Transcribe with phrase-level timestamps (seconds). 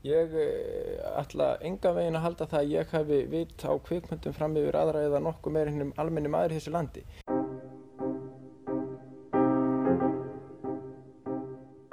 [0.00, 4.56] Ég eh, ætla enga veginn að halda það að ég hafi vitt á kvikmyndum fram
[4.56, 7.04] yfir aðra eða nokkuð meir hennum almenni maður í þessu landi.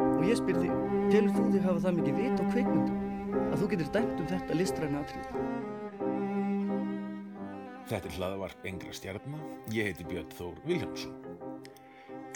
[0.07, 0.73] Og ég spyr þig,
[1.12, 4.61] telur þú þig hafa það mikið vit á kvikmyndum að þú getur dæmt um þetta
[4.61, 5.31] listræna atrið?
[7.87, 9.47] Þetta er hlaðavarp Engra stjarnar.
[9.75, 11.27] Ég heiti Björn Þór Viljámsson.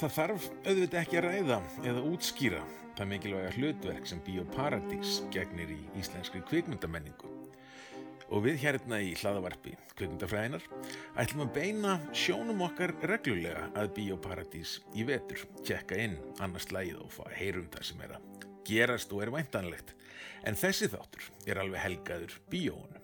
[0.02, 1.56] Það þarf auðvitað ekki að ræða
[1.86, 2.62] eða útskýra
[2.98, 7.30] það mikilvæga hlutverk sem Bíóparadís gegnir í íslenskri kvikmyndamenningu.
[8.34, 10.66] Og við hérna í hlaðavarpi kvikmyndafræðinar
[11.22, 17.14] ætlum að beina sjónum okkar reglulega að Bíóparadís í vetur, tjekka inn annars lægið og
[17.14, 19.94] fá að heyrum það sem er að gerast og er væntanlegt.
[20.42, 22.98] En þessi þáttur er alveg helgaður bíóunum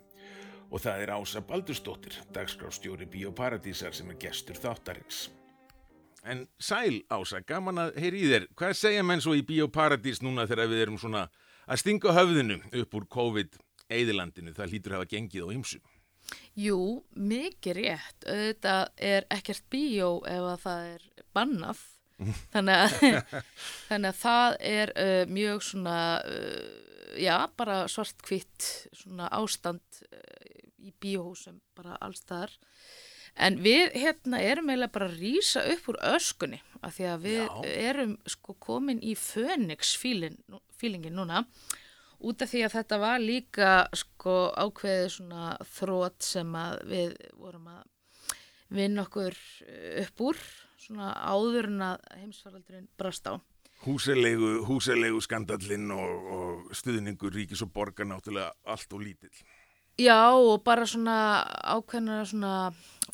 [0.73, 5.27] og það er Ása Baldurstóttir, dagskrástjóri Bíóparadísar sem er gestur þáttarins.
[6.27, 8.48] En sæl Ása, gaman að heyri í þér.
[8.58, 11.27] Hvað segja menn svo í Bíóparadís núna þegar við erum svona
[11.67, 14.55] að stinga höfðinu upp úr COVID-eðilandinu?
[14.58, 15.80] Það hlýtur að hafa gengið á ymsu.
[16.58, 16.80] Jú,
[17.16, 18.25] mikið rétt.
[18.25, 21.05] Þetta er ekkert bíó ef að það er
[21.38, 21.86] bannað.
[22.53, 23.33] Þannig að,
[23.89, 30.92] þannig að það er uh, mjög svona, uh, já, bara svartkvitt svona ástand uh, í
[30.98, 32.55] bíóhúsum bara alls þar.
[33.38, 37.41] En við hérna erum eiginlega bara að rýsa upp úr öskunni af því að við
[37.43, 37.75] Já.
[37.89, 41.43] erum sko komin í Phoenix-fílingin núna
[42.17, 47.69] út af því að þetta var líka sko ákveðið svona þrótt sem að við vorum
[47.75, 47.83] að
[48.73, 50.41] vinna okkur eh, upp úr
[50.81, 53.38] svona áður en að heimsfaraldurinn brast á.
[53.83, 59.35] Húselegu, húselegu skandallinn og, og stuðningur ríkis og borgar náttúrulega allt og lítill.
[59.98, 61.17] Já og bara svona
[61.73, 62.53] ákveðna svona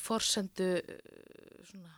[0.03, 0.73] forsendu
[1.69, 1.93] svona,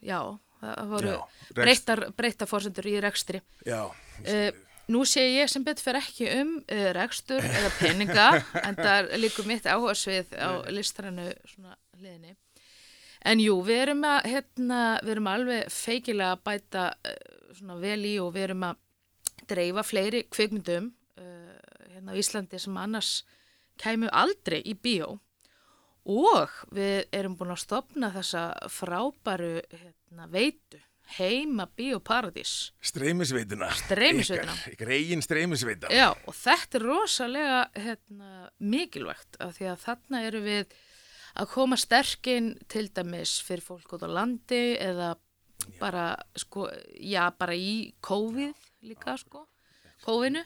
[0.00, 0.18] já,
[0.62, 1.16] það voru
[1.56, 3.42] breyttar, breyttar forsendur í rekstri.
[3.68, 3.90] Já,
[4.22, 4.52] Uh,
[4.94, 8.26] nú sé ég sem betur fyrir ekki um uh, rekstur eða peninga
[8.60, 12.36] en það er líka mitt áhuga svið á listrannu svona hliðinni.
[13.26, 17.16] En jú, við erum að, hérna, við erum alveg feikilega að bæta uh,
[17.58, 18.80] svona vel í og við erum að
[19.50, 23.24] dreifa fleiri kvikmyndum hérna á Íslandi sem annars
[23.80, 25.18] kæmu aldrei í bíó
[26.04, 30.80] og við erum búin að stopna þessa frábæru hérna, veitu
[31.18, 31.66] heima.
[34.48, 35.92] Ykkar, ykkar eigin streymisveita.
[35.92, 40.76] Já, og þetta er rosalega hérna, mikilvægt af því að þarna eru við
[41.34, 45.14] að koma sterkinn til dæmis fyrir fólk út á landi eða
[45.80, 46.68] bara, sko,
[47.00, 48.54] já, bara í COVID
[48.88, 49.46] líka, sko,
[50.04, 50.44] COVIDinu.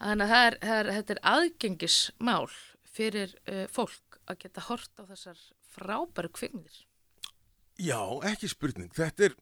[0.00, 2.52] Þannig að það er, þetta er aðgengismál
[2.90, 5.42] fyrir uh, fólk að geta hort á þessar
[5.74, 6.84] frábæru kvikmyndir.
[7.80, 8.90] Já, ekki spurning.
[8.96, 9.36] Þetta er,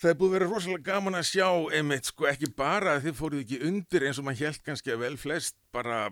[0.00, 3.18] það er búið að vera rosalega gaman að sjá einmitt, sko, ekki bara að þið
[3.20, 6.02] fóruð ekki undir eins og maður held kannski að vel flest bara,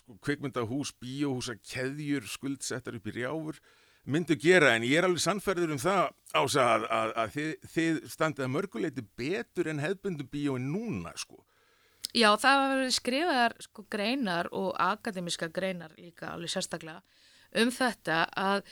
[0.00, 3.62] sko, kvikmyndahús, bíóhúsa, keðjur, skuldsettar upp í rjáfur
[4.02, 6.00] myndu gera, en ég er alveg sannferður um það
[6.34, 11.38] ása að, að, að þið, þið standið að mörguleiti betur en hefðbundum bíóin núna, sko.
[12.12, 17.00] Já, það var verið skrifaðar sko greinar og akademiska greinar líka alveg sérstaklega
[17.62, 18.66] um þetta að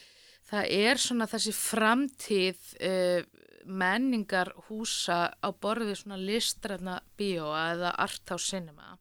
[0.51, 3.23] það er svona þessi framtíð uh,
[3.65, 8.97] menningar húsa á borðið svona listræna bíóa eða arthouse cinema.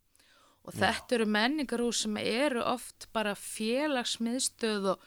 [0.67, 5.05] Og þetta eru menningarhús sem eru oft bara félagsmiðstöð og,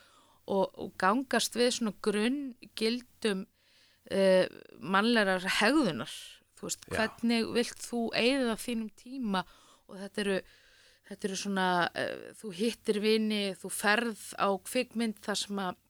[0.51, 4.45] og, og gangast við svona grunngildum uh,
[4.81, 6.17] mannlegar hegðunar
[6.63, 6.97] þú veist, Já.
[6.97, 9.43] hvernig vilt þú eigða þínum tíma
[9.89, 10.37] og þetta eru
[11.03, 11.69] þetta eru svona,
[11.99, 15.81] uh, þú hittir vini, þú ferð á kvikmynd þar sem að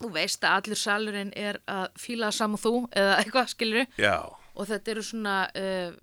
[0.00, 4.16] þú veist að allur salurinn er að fíla saman þú eða eitthvað skilur Já.
[4.54, 5.98] og þetta eru svona uh,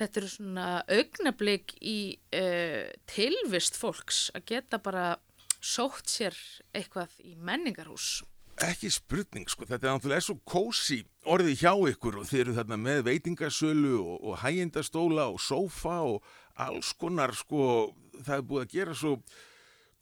[0.00, 0.68] þetta eru svona
[0.98, 1.98] augnablik í
[2.36, 5.14] uh, tilvist fólks að geta bara
[5.60, 6.36] sótt sér
[6.76, 8.20] eitthvað í menningarhús
[8.60, 10.98] Ekki spurning, sko, þetta er náttúrulega svo kósi
[11.32, 16.26] orðið hjá ykkur og þeir eru þarna með veitingasölu og, og hægindastóla og sófa og
[16.60, 19.14] alls konar, sko, það er búið að gera svo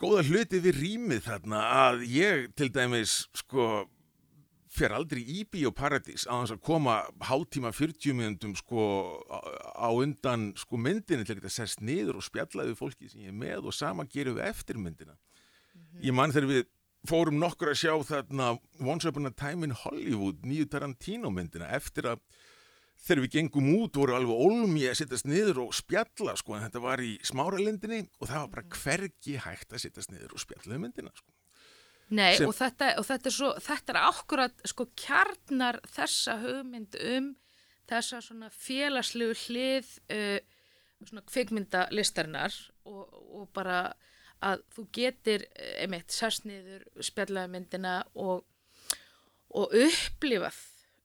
[0.03, 3.87] góða hluti við rýmið þarna að ég til dæmis, sko,
[4.73, 8.83] fer aldrei í bíóparadís á þess að koma hálftíma 40 minnundum sko
[9.31, 13.39] á undan sko myndinni til að geta sest niður og spjallaði fólki sem ég er
[13.39, 15.17] með og sama gerum við eftir myndina.
[16.03, 16.67] Ég mann þegar við
[17.07, 18.53] fórum nokkur að sjá þarna
[18.83, 22.23] Once Upon a Time in Hollywood, nýju Tarantino myndina, eftir að
[22.99, 26.83] þegar við gengum út voru alveg ólmi að sittast niður og spjalla sko, en þetta
[26.83, 30.87] var í smáralindinni og það var bara hvergi hægt að sittast niður og spjalla um
[30.87, 31.31] myndina sko.
[32.09, 36.97] Nei, Sem- og, þetta, og þetta er svo, þetta er akkurat sko kjarnar þessa hugmynd
[37.15, 37.35] um
[37.89, 40.39] þessa svona félagslegu hlið uh,
[41.05, 42.57] svona kvikmyndalistarinnar
[42.89, 43.93] og, og bara
[44.45, 48.45] að þú getur eh, einmitt sérst niður spjallaði myndina og,
[49.51, 50.59] og upplifað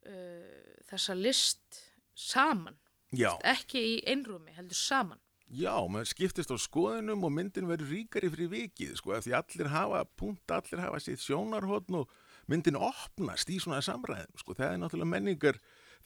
[0.05, 1.83] uh, þessa list
[2.13, 2.77] saman,
[3.13, 5.19] Já, ekki í einrúmi, heldur saman.
[5.53, 10.03] já, maður skiptist á skoðunum og myndin verður ríkari fyrir vikið, sko, því allir hafa
[10.17, 12.13] punkt, allir hafa sitt sjónarhóttn og
[12.49, 15.59] myndin opnast í svona samræðum, sko, það er náttúrulega menningar,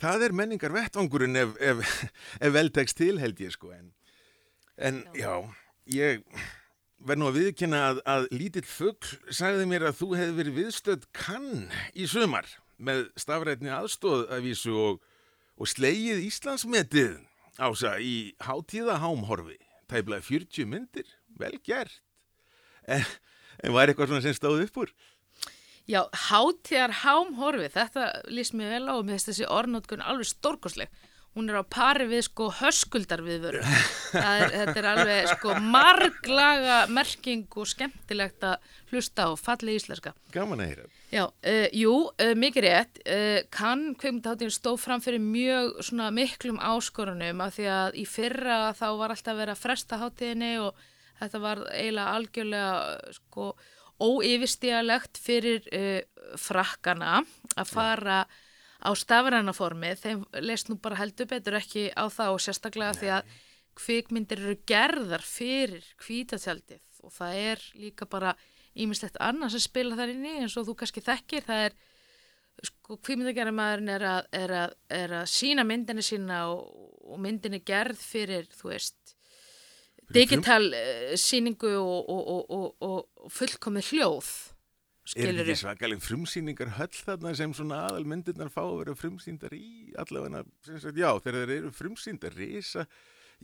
[0.04, 1.96] það er menningar vettvangurinn ef, ef,
[2.46, 3.94] ef veltekst til held ég, sko, en,
[4.76, 5.32] en já,
[5.96, 6.28] ég
[6.98, 11.06] verð nú að viðkynna að, að lítill fugl sagði mér að þú hefði verið viðstödd
[11.16, 15.00] kann í sumar með stafrætni aðstóð að vísu og,
[15.58, 17.18] og slegið Íslandsmetið
[17.58, 19.58] ása í hátíðahámhorfi,
[19.90, 21.08] tæplega 40 myndir,
[21.38, 22.02] vel gert.
[22.88, 23.06] En,
[23.64, 24.94] en var eitthvað svona sem stóð upp úr?
[25.88, 30.92] Já, hátíðar hámhorfi, þetta líst mér vel á og mér finnst þessi orðnótkun alveg stórkosleg.
[31.38, 33.60] Hún er á pari við sko höskuldar viðvöru.
[34.10, 38.56] Þetta er alveg sko marglaga merking og skemmtilegt að
[38.90, 40.16] hlusta á falli íslenska.
[40.34, 40.88] Gaman að.
[41.14, 42.98] Já, uh, jú, uh, mikið rétt.
[43.06, 48.58] Uh, kann kveimundaháttin stóð fram fyrir mjög svona miklum áskorunum af því að í fyrra
[48.76, 50.82] þá var alltaf verið að fresta hátíðinni og
[51.22, 53.52] þetta var eiginlega algjörlega sko
[54.02, 55.70] óyfirstígalegt fyrir
[56.38, 57.22] frakkana
[57.58, 58.20] að fara
[58.84, 59.94] á stafræna formi.
[59.98, 63.36] Þeim leist nú bara heldur betur ekki á það og sérstaklega því að
[63.78, 68.34] kvikmyndir eru gerðar fyrir kvítatjaldið og það er líka bara
[68.78, 71.78] ímislegt annað sem spila þar inn í eins og þú kannski þekkir það er
[72.68, 76.66] sko kvímyndagerðamæðurinn er að, er að, er að sína myndinni sína og,
[77.06, 79.14] og myndinni gerð fyrir þú veist
[80.14, 84.32] digital uh, síningu og, og, og fullkomið hljóð
[85.08, 88.96] Er skilur þetta ekki svakaleg frumsýningar höll þarna sem svona aðal myndirnar fá að vera
[89.00, 92.84] frumsýndar í allavega, já, þegar þeir eru frumsýndar, risa.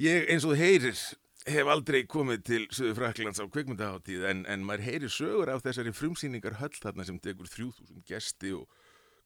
[0.02, 1.00] Ég, eins og heyrir,
[1.48, 5.94] hef aldrei komið til Suður Fraklands á kvikmyndaháttíð en, en maður heyrir sögur af þessari
[5.96, 8.68] frumsýningar höll þarna sem tekur 3000 gesti og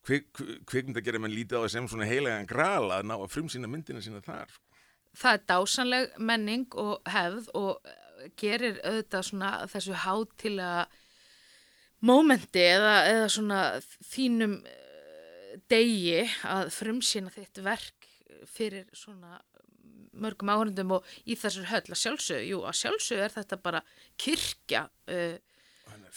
[0.06, 0.30] kvik,
[0.70, 4.22] kvikmyndagerðar mann lítið á það sem svona heilagan grala að ná að frumsýna myndina sína
[4.26, 4.54] þar.
[5.18, 7.92] það er dásanleg menning og hefð og
[8.38, 10.86] gerir auðvitað svona þessu hátilega
[12.06, 13.62] mómenti eða, eða svona
[14.06, 18.10] þínum eh, degi að frumsýna þitt verk
[18.48, 19.40] fyrir svona
[20.18, 21.84] mörgum áhörndum og í þessar höll.
[21.94, 23.84] Að sjálfsög, jú, að sjálfsög er þetta bara
[24.20, 25.36] kirkja uh,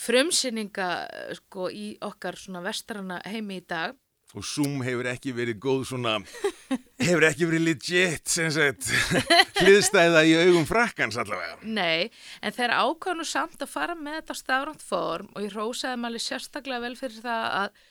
[0.00, 3.96] frumsýninga uh, sko í okkar svona vestrana heimi í dag
[4.38, 6.12] Og Zoom hefur ekki verið góð svona,
[7.06, 8.92] hefur ekki verið legit, sem sagt,
[9.60, 11.58] hliðstæða í augum frakkans allavega.
[11.66, 16.26] Nei, en þeir ákvæðu samt að fara með þetta stafrænt form og ég rósaði maður
[16.28, 17.82] sérstaklega vel fyrir það að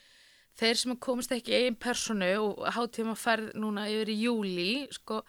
[0.60, 5.22] þeir sem komist ekki í eigin personu og hátíma færð núna yfir í júli, sko,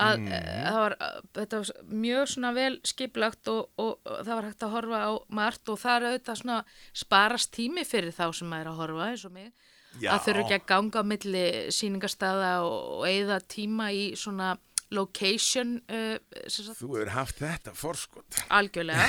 [0.00, 0.30] að mm.
[0.64, 0.96] það var,
[1.36, 5.12] þetta var mjög svona vel skiplagt og, og, og það var hægt að horfa á
[5.40, 6.60] margt og það er auðvitað svona
[7.02, 9.50] sparast tími fyrir þá sem maður er að horfa eins og mig.
[9.98, 10.12] Já.
[10.14, 11.44] Að þurfa ekki að ganga á milli
[11.74, 14.52] sýningarstaða og, eigða tíma í svona
[14.90, 16.16] location uh,
[16.50, 18.40] Þú hefur haft þetta forskot.
[18.50, 19.04] algjörlega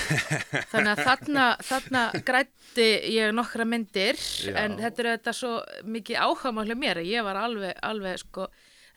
[0.71, 4.53] þannig að þarna, þarna grætti ég nokkra myndir Já.
[4.61, 5.53] en þetta er þetta svo
[5.89, 8.45] mikið áhagamál hjá mér að ég var alveg, alveg sko,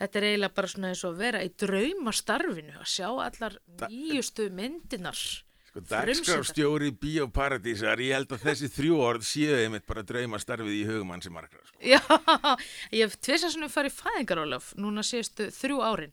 [0.02, 3.58] þetta er eiginlega bara svona eins og vera í draumastarfinu að sjá allar
[3.88, 5.24] nýjustu myndinar
[5.74, 10.82] Sko, dagskrafstjóri Bíóparadísar, ég held að þessi þrjú orð séu einmitt bara drauma starfið í
[10.86, 11.58] hugumann sem margra.
[11.66, 11.81] Sko.
[11.82, 11.98] Já,
[12.94, 16.12] ég hef tvisa svona farið fæðingarólof núna síðustu þrjú árin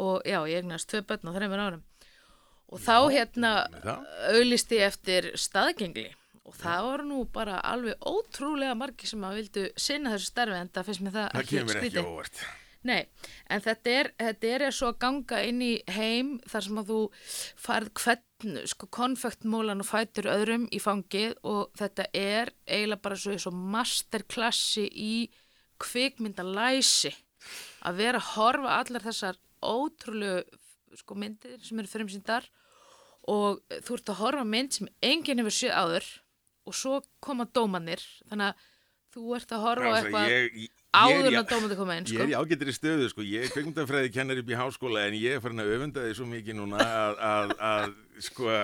[0.00, 1.84] og já, ég egnast tvö börn á þreymur árum
[2.70, 4.08] og þá hérna það.
[4.34, 6.08] auglisti ég eftir staðgengli
[6.46, 10.72] og það voru nú bara alveg ótrúlega margi sem að vildu sinna þessu starfi en
[10.74, 12.42] það finnst mér það, Það kemur ekki óvart.
[12.90, 13.02] Nei,
[13.52, 17.00] en þetta er, þetta er svo að ganga inn í heim þar sem að þú
[17.60, 18.24] farð hvern,
[18.70, 24.86] sko, konfektmólan og fætur öðrum í fangið og þetta er eiginlega bara svo, svo masterklassi
[24.90, 25.14] í
[25.80, 27.12] kvikmyndalæsi.
[27.88, 30.60] Að vera að horfa allar þessar ótrúlegu
[31.00, 32.48] sko, myndir sem eru frumsýndar
[33.30, 36.10] og þú ert að horfa mynd sem enginn hefur séð áður
[36.68, 38.68] og svo koma dómanir þannig að
[39.14, 42.14] þú ert að horfa á eitthvað ég, áður ég, en að dómandi koma inn Ég
[42.16, 42.22] sko.
[42.24, 45.42] er í ágættri stöðu, sko, ég er kveikmyndafræði kennar upp í háskóla en ég er
[45.44, 48.54] farin að öfunda því svo mikið núna að, að, að sko,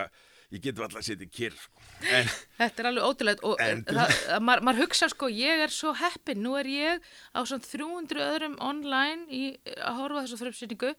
[0.56, 1.84] ég get alltaf að setja kyrr, sko.
[2.12, 2.28] En,
[2.60, 5.94] Þetta er alveg ótrúlegt og En- það, það, maður, maður hugsa sko, ég er svo
[6.02, 9.44] heppin, nú er ég á svona 300 öðrum online í,
[9.78, 10.92] að horfa þessu frumsýningu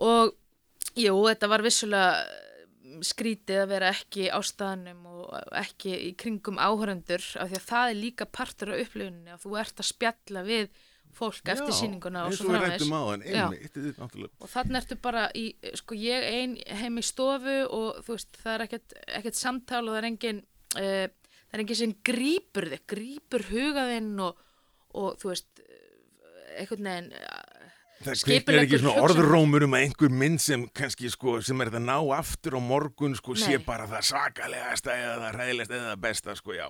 [0.00, 0.32] og
[0.98, 2.14] jú, þetta var vissulega
[3.06, 7.90] skrítið að vera ekki á staðnum og ekki í kringum áhörendur af því að það
[7.90, 10.70] er líka partur af upplifuninni að þú ert að spjalla við
[11.16, 13.46] fólk eftir sýninguna og eins svo og Já.
[13.50, 15.46] og þannig ertu bara í,
[15.78, 19.94] sko ég ein heim í stofu og þú veist það er ekkert, ekkert samtal og
[19.94, 20.42] það er engin
[20.78, 21.06] uh,
[21.50, 24.44] það er engin sem grípur þig grípur hugaðinn og,
[24.94, 27.10] og þú veist eh, einhvern veginn
[28.00, 31.82] Það kveikir ekki svona orðrómur um að einhver mynd sem kannski sko, sem er þetta
[31.84, 33.64] ná aftur á morgun sko, sé Nei.
[33.66, 36.68] bara það svakalegasta eða það ræðilegasta eða það besta sko, já.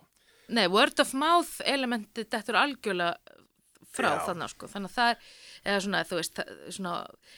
[0.51, 3.39] nei, word of mouth elementið þetta er algjörlega
[3.91, 4.19] frá Já.
[4.27, 6.93] þannig sko, þannig að það er eða svona, þú veist, það- svona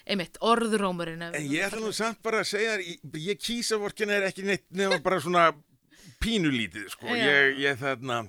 [0.07, 4.27] einmitt orðrómurinn En ég ætla nú samt bara að segja ég, ég kýsa vorkina er
[4.29, 5.47] ekki neitt nefnum bara svona
[6.25, 7.09] pínulítið, sko.
[7.17, 8.23] Ég, ég þarna,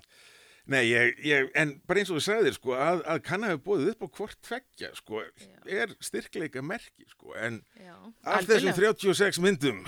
[0.72, 3.90] nei, ég, ég, en bara eins og þú sagðir, sko, að, að kann hafi búið
[3.94, 5.24] upp á hvort tveggja, sko,
[5.68, 9.82] er styrkleika merki, sko, en Já, af þessum 36 myndum,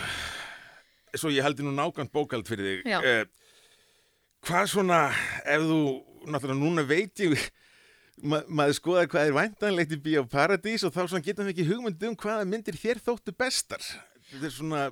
[1.16, 3.24] svo ég haldi nú nákvæmt bókald fyrir þig, eh,
[4.46, 5.00] hvað svona,
[5.46, 5.80] ef þú,
[6.28, 7.48] náttúrulega núna veit ég,
[8.24, 12.04] ma maður skoðar hvað er væntanlegt í Bíó Paradís og þá geta við ekki hugmynd
[12.08, 13.84] um hvaða myndir þér þóttu bestar.
[14.30, 14.84] Þetta er svona,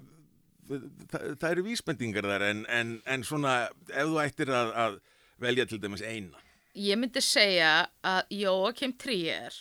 [0.67, 3.55] það, það eru vísbendingar þar en, en, en svona
[3.87, 4.99] ef þú ættir að, að
[5.41, 6.39] velja til dæmis eina.
[6.73, 9.53] Ég myndi segja að Joachim Trier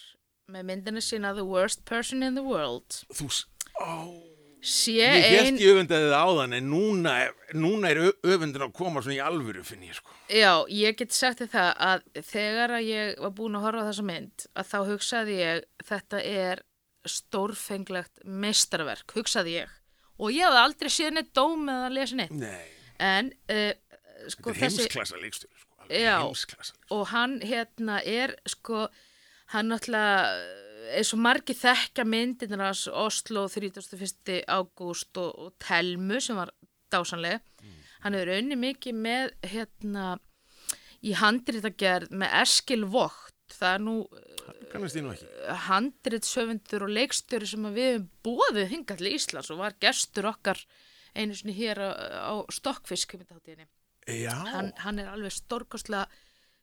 [0.52, 3.29] með myndinu sína The Worst Person in the World Þú,
[3.81, 3.93] ó,
[4.62, 7.14] ég held ég öfundaði það áðan en núna,
[7.57, 10.14] núna er öfundin að koma svona í alvöru finn ég sko.
[10.33, 13.88] Já, ég get sagt þér það að þegar að ég var búin að horfa á
[13.91, 16.64] þessa mynd að þá hugsaði ég þetta er
[17.09, 19.79] stórfenglegt meistarverk, hugsaði ég
[20.23, 22.67] og ég hafði aldrei séð neitt dóm eða að lesa neitt Nei,
[23.02, 23.73] en uh,
[24.23, 25.62] þetta sko er þessi heimsklassa leikstöru sko.
[25.62, 26.19] alveg Já.
[26.23, 26.91] Heimsklassa leikstjóri.
[26.97, 28.89] og hann hérna er sko
[29.53, 30.27] hann náttúrulega
[30.97, 34.43] eins og margi þekka myndirnar hans Oslo 31.
[34.49, 36.51] ágúst og, og Telmu sem var
[36.93, 37.41] dásanleg
[38.03, 40.19] hann hefur unni mikið með hérna
[41.03, 43.95] í handritagerð með Eskil Vogt það er nú
[45.12, 45.29] ekki.
[45.69, 50.61] handritsöfundur og leikstjóri sem við hefum bóðið hingað til Íslands og var gestur okkar
[51.15, 51.91] einu sinni hér á,
[52.33, 53.69] á Stokkfisk kemur Já,
[54.52, 56.06] hann, hann er alveg stórkostlega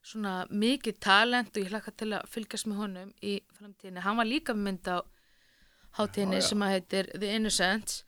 [0.05, 4.03] svona mikið talent og ég hlakka til að fylgjast með honum í framtíðinni.
[4.05, 5.03] Hann var líka mynd á
[5.98, 6.48] hátíðinni Já, já.
[6.50, 8.00] sem að heitir The Innocents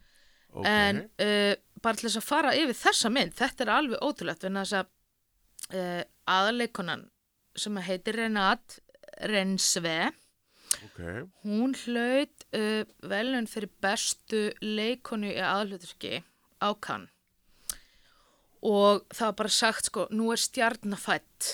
[0.53, 0.65] ok.
[0.67, 4.59] en uh, bara til þess að fara yfir þessa mynd, þetta er alveg ótrúlegt en
[4.61, 4.91] þess að
[5.75, 7.07] uh, aðaleikonan
[7.59, 8.77] sem að heitir Renat
[9.31, 9.97] Rensve
[10.87, 11.01] ok.
[11.43, 16.21] hún hlaut uh, velun fyrir bestu leikonu í aðhluturki
[16.63, 17.09] á kann
[18.61, 21.51] og það var bara sagt sko, nú er stjarnafætt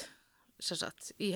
[0.60, 1.36] sagt, í,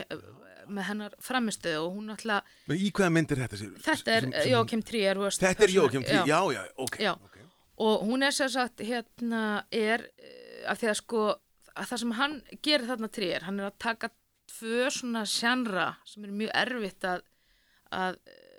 [0.72, 3.60] með hennar framistöðu og hún alltaf, Men í hvaða mynd er þetta?
[3.60, 3.76] Sér?
[3.86, 6.98] þetta er Jókim Trier worst Þetta er Jókim Trí, já, já, ok.
[7.02, 7.12] Já.
[7.14, 7.38] ok.
[7.86, 11.24] og hún er sem sagt hérna er eh, af því að sko
[11.72, 12.36] að það sem hann
[12.66, 14.12] gerir þarna Trier hann er að taka
[14.52, 17.24] tvö svona sjannra sem er mjög erfitt að
[17.92, 18.50] að eh,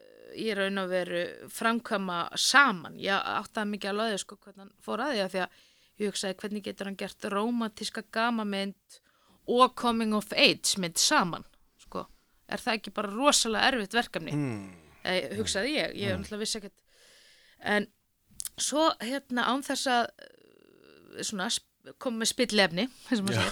[0.42, 5.04] í raun og veru framkvæma saman ég áttaði mikið að löðu sko hvernig hann fór
[5.04, 5.60] að því að því að
[6.02, 9.00] ég hugsaði hvernig getur hann gert romantíska gamamynd
[9.50, 11.46] og coming of age mynd saman
[11.82, 12.06] sko,
[12.48, 14.36] er það ekki bara rosalega erfitt verkefni?
[14.36, 14.70] Mm.
[15.04, 16.38] eh, hugsaði ég, ég mm.
[16.40, 16.78] vissi ekkert.
[17.62, 17.88] En
[18.60, 21.50] svo hérna án þess að eh, svona
[22.02, 23.42] koma með spillefni Já,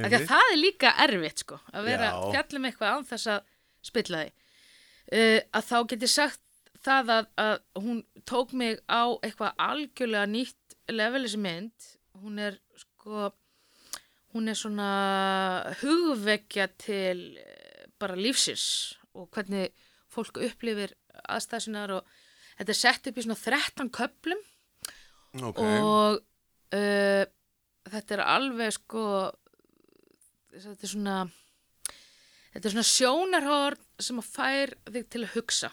[0.00, 2.22] að það er líka erfitt sko, að vera Já.
[2.34, 3.52] fjallum eitthvað án þess að
[3.84, 6.40] spilla því uh, að þá get ég sagt
[6.84, 11.88] það að, að hún tók mig á eitthvað algjörlega nýtt level þessi mynd
[12.20, 13.30] hún er sko
[14.34, 14.90] hún er svona
[15.80, 19.70] hugvekja til eh, bara lífsins og hvernig
[20.10, 20.94] fólk upplifir
[21.30, 22.10] aðstæðsinar og
[22.58, 24.42] þetta er sett upp í svona 13 köplum
[25.42, 26.20] Ok, og
[26.78, 27.24] uh,
[27.90, 29.06] þetta er alveg sko
[30.54, 31.16] þetta er svona
[32.52, 35.72] þetta er svona sjónarhorn sem að fær þig til að hugsa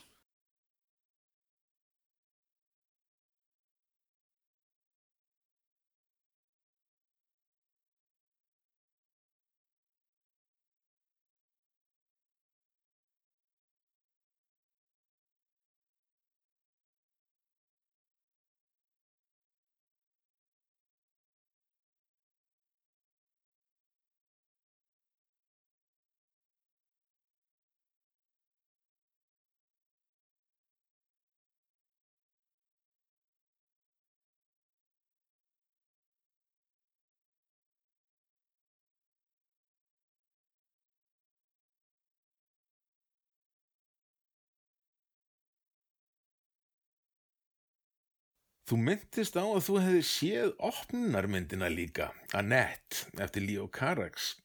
[48.72, 54.36] þú myndist á að þú hefði séð opnunarmyndina líka, Annette, eftir Leo Carax.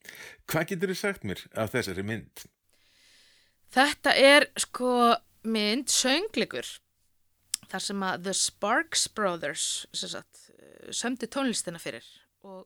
[0.51, 2.43] Hvað getur þið sagt mér af þessari mynd?
[3.73, 4.91] Þetta er sko
[5.47, 6.67] mynd söngleikur
[7.71, 9.63] þar sem að The Sparks Brothers
[9.95, 12.03] sagt, eh, sömdu tónlistina fyrir
[12.47, 12.65] og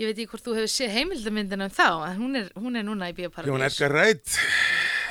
[0.00, 2.84] ég veit ekki hvort þú hefur séð heimildamyndina um þá en hún er, hún er
[2.84, 3.52] núna í Bíóparadís.
[3.52, 4.38] Jón Edgar Wright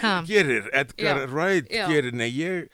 [0.01, 0.21] Ha.
[0.27, 1.85] gerir, Edgar Já, Wright já.
[1.87, 2.65] gerir, nei ég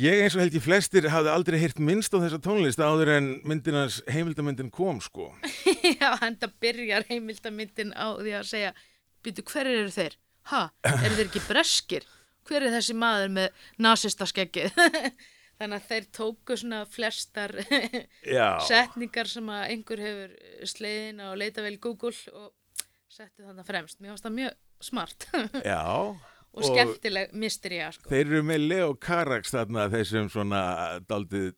[0.00, 3.28] ég eins og held ég flestir hafði aldrei heyrt minnst á þessa tónlist áður en
[3.46, 5.30] myndinans heimildamyndin kom sko
[6.00, 8.74] Já, en það byrjar heimildamyndin á því að segja
[9.24, 10.18] Býtu, hver eru þeir?
[10.50, 12.04] Ha, eru þeir ekki breskir?
[12.44, 14.74] Hver er þessi maður með nasista skeggið?
[15.62, 17.54] Þannig að þeir tóku svona flestar
[18.26, 20.34] Já, setningar sem að einhver hefur
[20.68, 22.50] sleiðin á leitavel Google og
[23.08, 24.00] settu þannig fremst.
[24.02, 25.28] Mér finnst það mjög smart
[25.64, 25.80] já
[26.54, 28.08] og skemmtileg mystería, sko.
[28.12, 30.64] Þeir eru með Leo Carax þarna þessum svona
[31.08, 31.52] daldið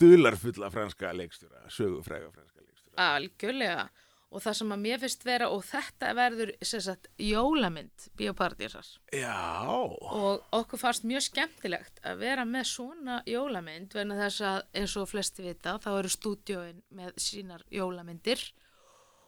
[0.00, 3.10] dularfulla franska leikstjóra, sögufræga franska leikstjóra.
[3.14, 3.90] Algjörlega.
[4.30, 8.86] Og það sem að mér finnst vera, og þetta verður, sagt, jólamynd biopartísar.
[9.10, 9.34] Já,
[9.66, 15.10] Og okkur fannst mjög skemmtilegt að vera með svona jólamynd, vegna þess að eins og
[15.10, 18.44] flesti vita, þá eru stúdíóin með sínar jólamyndir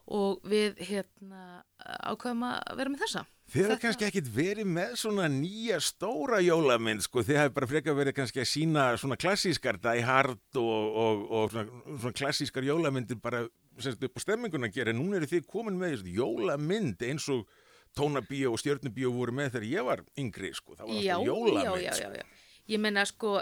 [0.06, 3.26] og við hérna ákveðum að vera með þessa.
[3.52, 7.96] Þið hefur kannski ekkit verið með svona nýja stóra jólamynd, sko, þið hefur bara frekar
[7.98, 13.20] verið kannski að sína svona klassískar Die Hard og, og, og svona, svona klassískar jólamyndir
[13.22, 13.42] bara
[13.82, 17.28] semst upp á stemminguna að gera, en núna eru þið komin með þessu jólamynd eins
[17.32, 17.44] og
[17.96, 21.32] tónabíó og stjörnubíó voru með þegar ég var yngri, sko, það var Já, alltaf já,
[21.32, 22.08] jólamynd, já, sko.
[22.08, 22.48] já, já.
[22.72, 23.32] Ég menna sko,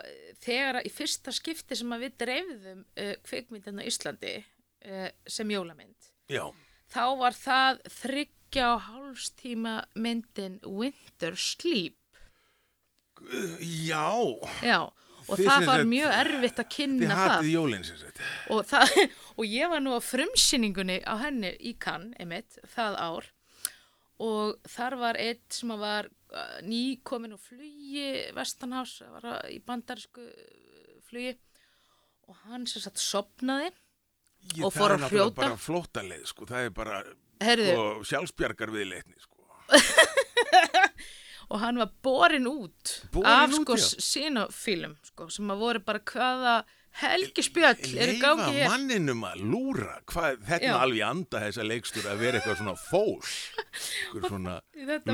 [0.43, 6.11] þegar í fyrsta skipti sem að við dreifðum uh, kvikmyndin á Íslandi uh, sem jólamynd,
[6.31, 6.45] Já,
[6.90, 7.83] þá var það
[8.50, 11.97] þryggja og hálfstíma myndin Winter Sleep.
[13.61, 14.11] já,
[14.64, 14.90] Já,
[15.28, 17.35] og Þið það var mjög erfitt að kynna það.
[18.00, 18.21] sagt.
[18.50, 18.95] Og, það,
[19.38, 23.28] og ég var nú á frumsýningunni á henni í Cannes, einmitt, það ár.
[24.21, 30.26] Og þar var eitt sem var uh, nýkomin og flugi Vestanhás, það var í bandarísku
[30.26, 31.37] uh, flugi.
[32.28, 33.71] Og hann sem sagt sopnaði.
[34.57, 35.36] Ég, Og fór að Það er hrjóta.
[35.45, 37.00] bara flóttaleið, sko, það er bara
[37.41, 39.39] Herðu, og sjálfsbjargar viðleitni, sko.
[41.50, 43.87] og hann var borin út Borinn af út, sko já.
[44.11, 46.59] sínofílum, sko, sem að voru bara hvaða
[47.00, 48.71] helgispjöll eru í gangi Leifa hér.
[48.73, 53.21] manninum að lúra, hvað, þetta er alveg anda þessa leikstur að vera eitthvað svona fól,
[53.71, 54.57] eitthvað svona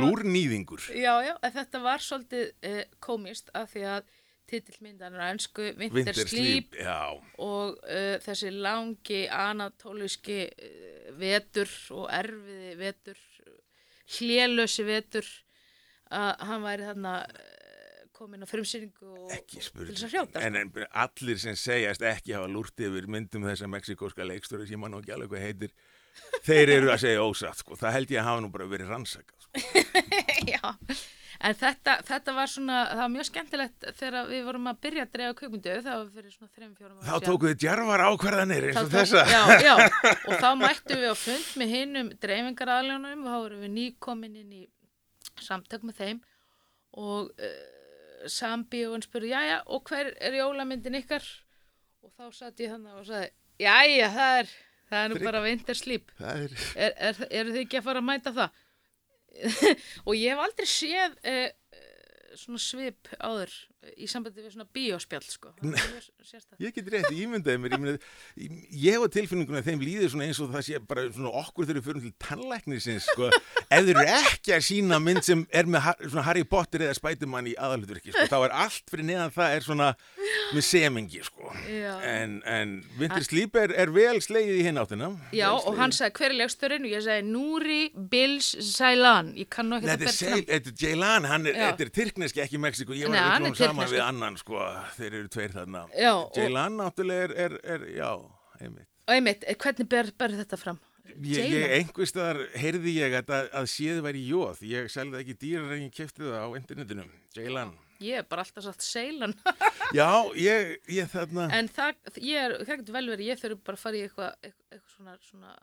[0.01, 0.87] lúrnýðingur.
[0.97, 4.16] Já, já, þetta var svolítið uh, komist af því að
[4.51, 6.77] titillmyndan er ennsku Winter, Sleep
[7.43, 13.21] og uh, þessi langi anatóliski uh, vetur og erfiði vetur,
[14.17, 15.29] hlélösi vetur
[16.15, 17.53] að hann væri þarna uh,
[18.17, 20.45] komin á frumsýningu og til þess að hrjóta.
[20.47, 24.95] En, en allir sem segjast ekki hafa lúrt yfir myndum þessa mexikóska leikstöru sem maður
[24.95, 25.75] nú ekki alveg hvað heitir,
[26.47, 27.77] þeir eru að segja ósatt, sko.
[27.77, 29.85] Það held ég að hafa nú bara verið rannsakað, sko.
[30.55, 30.63] Já,
[31.41, 35.13] en þetta, þetta var svona, það var mjög skemmtilegt þegar við vorum að byrja að
[35.17, 39.25] dreifa kvikmyndu, það var fyrir svona 3-4 Þá tókuðu djarfar ákvarðanir eins og þessa.
[39.31, 39.75] Já, já,
[40.29, 44.53] og þá mættum við á fund með hinnum dreifingaraðljónum og þá vorum við nýkomin inn
[44.57, 44.63] í
[45.47, 46.21] samtök með þeim
[46.97, 47.57] og uh,
[48.33, 51.27] sambíóin spurði, jæja, og hver er jólamyndin ykkar?
[52.07, 53.29] Og þá satt ég þannig og sagði,
[53.61, 54.55] jæja, það er,
[54.89, 56.13] það er nú bara Winter Sleep.
[56.21, 56.55] Það er,
[56.87, 58.63] Er, eru þið ekki að fara að mæta það?
[60.07, 61.49] og ég hef aldrei séð uh,
[62.37, 63.53] svona svip áður
[63.97, 65.53] í sambandi við svona bíóspjall, sko.
[66.63, 67.99] Ég get rétt ímyndaði mér,
[68.41, 71.79] ég, ég á tilfinninguna þeim líður svona eins og það sé bara svona okkur þegar
[71.81, 73.31] við förum til tannlæknisins, sko,
[73.67, 77.51] ef þeir eru ekki að sína mynd sem er með svona Harry Potter eða Spiderman
[77.51, 79.91] í aðalutverki, sko, þá er allt fyrir neðan það er svona
[80.57, 81.95] með semingi, sko, Já.
[82.11, 85.13] en, en Winter Sleep er, er vel slegið í hinn áttina.
[85.37, 86.87] Já, og hann sagði, hver er legsturinn?
[86.87, 89.33] Og ég sagði, Núri Bills Sælan.
[89.39, 91.67] Ég kann nú ekki Þetta Seil- þetta er Já.
[91.71, 93.17] þetta er tyrkneski, ekki Mexiko, ég var
[93.77, 94.65] saman við annan, sko,
[94.97, 95.87] þeir eru tveir þarna.
[95.95, 98.11] Jaylan náttúrulega er, er, er já,
[98.59, 98.91] einmitt.
[99.07, 100.83] og einmitt, eh, hvernig ber, ber þetta fram?
[101.07, 101.75] Ég, ég Jaylan?
[101.79, 104.63] einhvers staðar heyrði ég að, að séð væri jóð.
[104.67, 107.07] Ég selði ekki dýrar en ég kefti það á internetinu.
[107.37, 107.77] Jaylan.
[108.03, 109.33] Ég er bara alltaf sagt Sælan.
[109.97, 111.47] Já, ég, ég þarna...
[111.57, 114.51] en það, ég er, það getur vel verið, ég þurfi bara að fara í eitthvað,
[114.51, 115.55] eitthvað svona, svona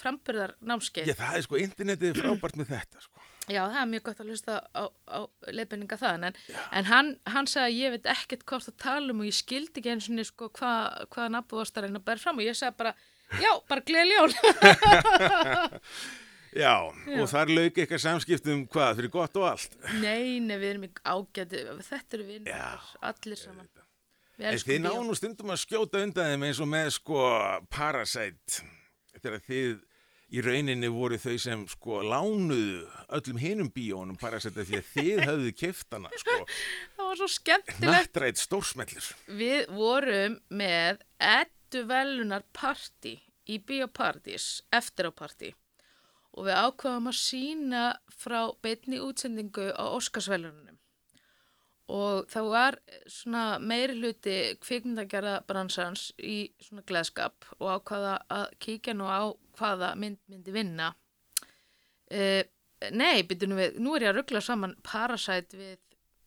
[0.00, 1.08] frambyrðar námskeið.
[1.08, 3.13] Já, það er sko, internetið er frábært með þetta, sko.
[3.44, 5.20] Já, það er mjög gott að hlusta á, á
[5.52, 6.38] leifinninga það, en,
[6.80, 9.82] en hann, hann sagði að ég veit ekkert hvort að tala um og ég skildi
[9.82, 12.94] ekki eins og sko hvað hva nafn varst að bæra fram og ég sagði bara,
[13.42, 14.32] já, bara gleðileg jól.
[16.54, 17.16] Já, Já.
[17.18, 19.72] og þar lauk eitthvað samskiptum hvað, fyrir gott og allt.
[19.98, 22.68] nei, nei, við erum í ágæti, þetta eru Já,
[23.10, 23.70] allir saman.
[24.38, 27.24] Við þið nú stundum að skjóta undan þeim eins og með sko
[27.74, 28.62] Parasite.
[29.18, 29.74] Þegar þið,
[30.34, 32.84] í rauninni voru þau sem sko lánuðu
[33.18, 36.38] öllum hinum bíónum setja því að þið höfðu keft hana sko,
[36.96, 37.84] Það var svo skemmtilegt.
[37.86, 39.10] nattrætt stórsmellur.
[39.28, 45.52] Við vorum með ettu velunar party í Bíópartís, eftir á party
[46.34, 50.73] og við ákvaðum að sína frá beinni útsendingu á Óskarsvelunum
[51.92, 52.78] og það var
[53.10, 59.94] svona meiri hluti kvikmyndagjara bransans í svona gleðskap og ákvaða að kíkja nú á hvaða
[60.00, 60.94] mynd myndi vinna.
[62.08, 62.40] Uh,
[62.92, 65.76] nei, byrjunum við, nú er ég að ruggla saman Parasite við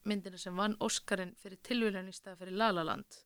[0.07, 3.23] myndina sem vann Óskarinn fyrir tilvílan í stað fyrir La La Land.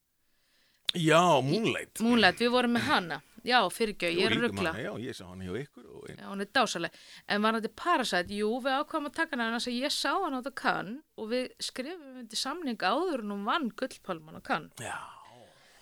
[0.96, 2.02] Já, Moonlight.
[2.04, 3.22] Moonlight, við vorum með hana.
[3.48, 4.72] Já, fyrirgjöð, ég er að ruggla.
[4.78, 5.86] Já, ég sá hann hjá ykkur.
[5.98, 6.98] Og, Já, hún er dásaleg.
[7.28, 8.36] En var þetta Parasite?
[8.38, 11.30] Jú, við ákvæmum að taka hana þess að ég sá hana á þetta kann og
[11.32, 14.70] við skrifum undir samning áður en hún vann gullpálman á kann.
[14.80, 14.98] já,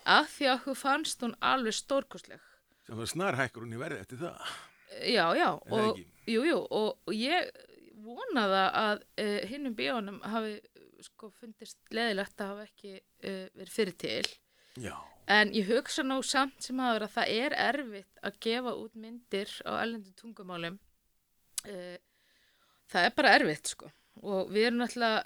[0.10, 2.40] Af því að okkur fannst hún alveg stórkostleg.
[2.88, 4.40] sem var snar hækkur hún í verði eftir það.
[5.06, 5.50] Já, já.
[5.70, 7.52] Og, jú, jú, og, og ég
[8.02, 10.56] vonaða að uh, hinnum bíónum hafi
[11.06, 14.26] sko fundist leðilegt að hafa ekki uh, verið fyrir til.
[14.80, 14.96] Já,
[15.30, 19.52] En ég hugsa nú samt sem aður að það er erfitt að gefa út myndir
[19.62, 20.80] á ellendu tungumálum.
[21.68, 21.98] Uh,
[22.90, 23.92] það er bara erfitt sko.
[24.26, 25.20] Og við erum náttúrulega,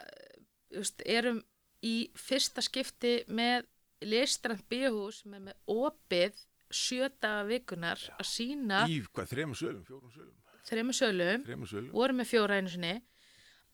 [0.75, 1.39] eh, erum
[1.83, 3.67] í fyrsta skipti með
[4.03, 10.35] listrand bíóhús með, með opið sjöta vikunar að sína í hvað, þremur sölum, fjórum sölum,
[10.67, 11.89] þremur sölum, þremur sölum.
[11.93, 12.93] vorum með fjóra einu sinni,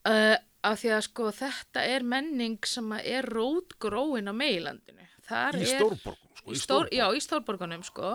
[0.09, 0.35] uh,
[0.69, 5.07] af því að sko þetta er menning sem er rótgróin á meilandinu.
[5.29, 8.13] Þar Í stórborgum, sko, í stór, já, í stórborgunum sko.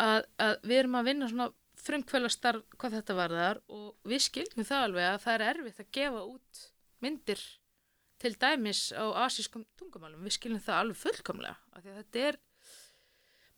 [0.00, 1.48] Að, að við erum að vinna svona
[1.80, 6.22] frumkvælastarf hvað þetta varðar og við skiljum það alveg að það er erfitt að gefa
[6.28, 6.62] út
[7.00, 7.42] myndir
[8.20, 10.22] til dæmis á asískum tungumálum.
[10.26, 12.40] Við skiljum það alveg fullkomlega af því að þetta er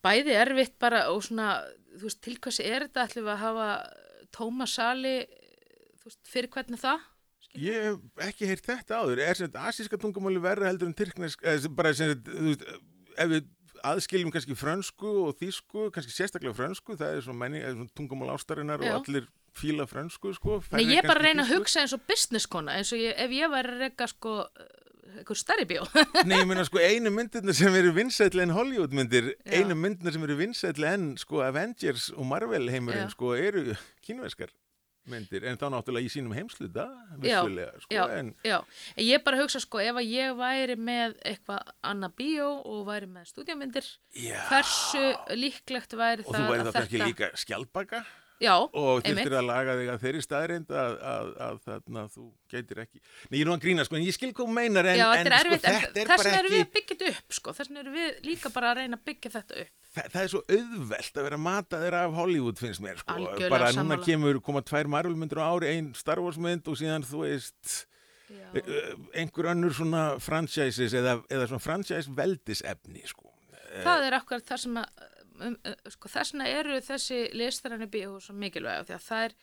[0.03, 1.49] bæði erfitt bara og svona
[1.93, 3.07] þú veist til hvers er þetta?
[3.07, 3.69] Ætlum við að hafa
[4.35, 5.17] tóma sali
[6.03, 7.09] veist fyrir hvernig það
[7.53, 7.67] Skilurðu?
[7.69, 9.23] Ég hef ekki heyrt þetta áður.
[9.25, 12.79] Er þetta asíska tungumáli verra heldur en tyrknesk, eða bara sem þetta,
[13.17, 13.51] ef við
[13.83, 18.95] aðskiljum kannski frönsku og þýsku, kannski sérstaklega frönsku, það er svona, er tungumál ástarinnar Já.
[18.95, 19.27] og allir
[19.59, 20.61] fíla frönsku, sko.
[20.73, 23.17] Nei, ég er bara að reyna að hugsa eins og business kona eins og ég,
[23.19, 24.37] ef ég væri að reyka sko
[25.13, 25.85] eitthvað stærri bíó
[26.29, 29.59] Nei, ég meina sko einu myndirna sem eru vinsætli en Hollywood myndir, Já.
[29.59, 33.15] einu myndirna sem eru vinsætli en sko Avengers og Marvel heimurinn Já.
[33.15, 34.53] sko eru kínverskar
[35.11, 38.59] myndir, en þá náttúrulega í sínum heimsluta, Já, vissulega, sko, já, en já,
[39.03, 43.29] ég bara hugsa sko ef að ég væri með eitthvað annað bíó og væri með
[43.33, 48.05] stúdíumyndir já, hversu líklegt væri og það þú væri þá kannski líka skjaldbaka?
[48.43, 52.81] Já, og þurftir að laga þig að þeirri staðreind að, að, að þarna þú geitir
[52.83, 55.07] ekki Nei, ég er nú að grína, sko, en ég skil þú meinar en, já,
[55.15, 57.37] en er sko, erfitt, en þetta er þess bara vegna erum ekki við þetta upp
[57.39, 60.23] sko, þess vegna erum við líka bara að reyna að byggja þetta upp það, það
[60.23, 63.17] er svo auðvelt að vera að mata þeirra af Hollywood finnst mér sko.
[63.17, 64.07] Algjörlega bara núna sammála.
[64.09, 67.73] kemur koma tvær Marvel-myndur á ári ein Star Wars-mynd og síðan þú veist
[68.33, 73.31] já, eh, einhver önnur svona franchises eða, eða svona franchise veldisefni sko.
[73.83, 75.09] það er akkurat það sem að
[75.47, 75.57] um,
[75.95, 79.37] sko, þess vegna eru þessi listarannu bíó svo mikilvæg því að það er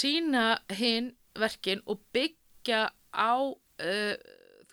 [0.00, 0.46] sína
[0.78, 4.16] hinn verkin og byggja á uh,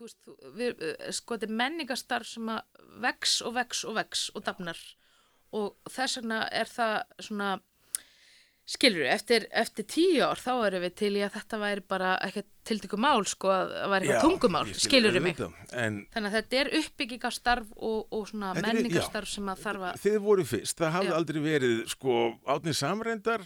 [0.02, 4.30] þú veist, við, uh, sko þetta er menningastarf sem að vex og vex og vex
[4.36, 4.80] og dafnar.
[5.52, 6.96] Og þess vegna er það
[7.28, 7.52] svona
[8.72, 12.12] skilur við, eftir, eftir tíu ár þá erum við til í að þetta væri bara
[12.24, 15.42] eitthvað tiltökum mál sko að það væri eitthvað tungumál, skilur við mig?
[15.74, 20.00] en Þannig að þetta er uppbyggingastarf og, og svona menningastarf sem að þarf að...
[20.06, 21.18] þið voru fyrst, það hafði Já.
[21.18, 22.18] aldrei verið sko
[22.56, 23.46] átnið samrendar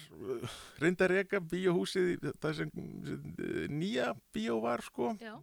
[0.83, 5.15] reyndar reyka bíóhúsið það sem eh, nýja bíó var sko.
[5.23, 5.37] Já,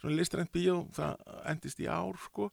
[0.00, 2.50] svona listrænt bíó, það endist í ár sko.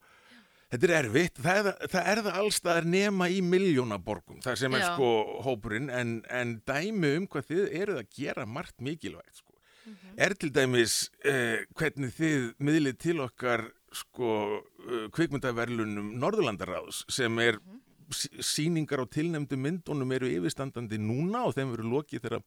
[0.68, 4.84] Þetta er erfitt, það er það, er það allstaðar nema í miljónaborgum, það sem er
[4.84, 4.88] Já.
[4.92, 5.12] sko
[5.46, 9.56] hópurinn, en, en dæmi um hvað þið eruð að gera margt mikilvægt sko.
[9.88, 10.14] Mhm.
[10.20, 17.62] Er til dæmis eh, hvernig þið miðlið til okkar sko uh, kvikmyndaverlunum Norðurlandaráðs sem er
[17.62, 17.78] mm
[18.14, 22.44] síningar á tilnefndu myndunum eru yfirstandandi núna og þeim verður lokið þegar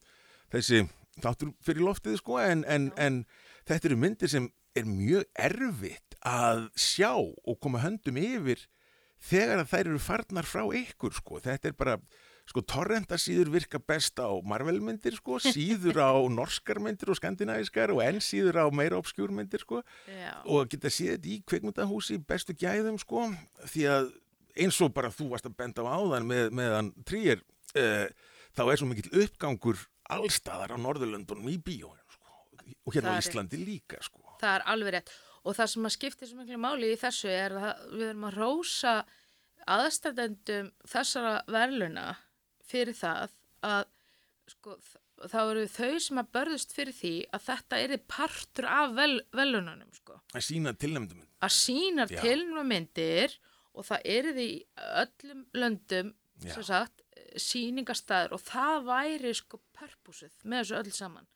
[0.53, 0.83] þessi
[1.21, 3.23] þáttur fyrir loftið sko en, en, en
[3.71, 8.67] þetta eru myndir sem er mjög erfitt að sjá og koma höndum yfir
[9.21, 11.41] þegar að þær eru farnar frá ykkur sko.
[11.45, 11.97] Þetta er bara,
[12.49, 18.21] sko, torrentasíður virka best á Marvel-myndir sko, síður á norskar myndir og skandinavískar og enn
[18.25, 22.99] síður á meira obskjúr myndir sko já, og geta séð þetta í kveikmyndahúsi bestu gæðum
[23.01, 23.29] sko
[23.69, 24.11] því að
[24.61, 27.43] eins og bara þú varst að benda á áðan með, meðan trýr
[27.79, 28.07] uh,
[28.57, 32.00] þá er svo mikill uppgangur allstaðar á Norðurlöndunum í sko.
[32.91, 34.23] Og hérna á Íslandi líka sko.
[34.43, 35.13] það er alveg rétt.
[35.41, 38.41] Og það sem að skiptir svo miklu máli í þessu er að við erum að
[38.43, 38.95] rósa
[39.71, 42.07] aðstæðendum þessara verðluna
[42.71, 43.33] fyrir það
[43.67, 43.87] að
[44.51, 44.77] sko,
[45.31, 49.93] þá eru þau sem að börðust fyrir því að þetta er partur af vel, velunanum
[49.97, 50.19] sko.
[50.35, 51.25] Að sína tilnæmdum.
[51.41, 52.21] að sínar Já.
[52.25, 53.37] tilnumyndir
[53.73, 54.49] og það eru því
[55.05, 56.15] öllum löndum
[56.65, 57.03] sagt,
[57.37, 61.29] sýningastæður og það væri sko purposið með þessu öll saman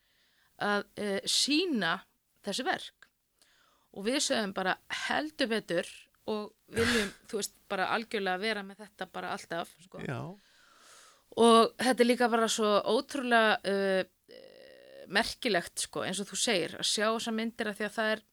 [0.63, 1.97] að e, sína
[2.45, 3.09] þessi verk.
[3.95, 4.75] Og við sögum bara
[5.07, 5.89] heldur betur
[6.31, 10.01] og viljum, þú veist, bara algjörlega vera með þetta bara alltaf sko.
[11.41, 16.77] Og þetta er líka bara svo ótrúlega uh, uh, merkilegt sko, eins og þú segir
[16.79, 18.23] að sjá þessar myndir að því að það er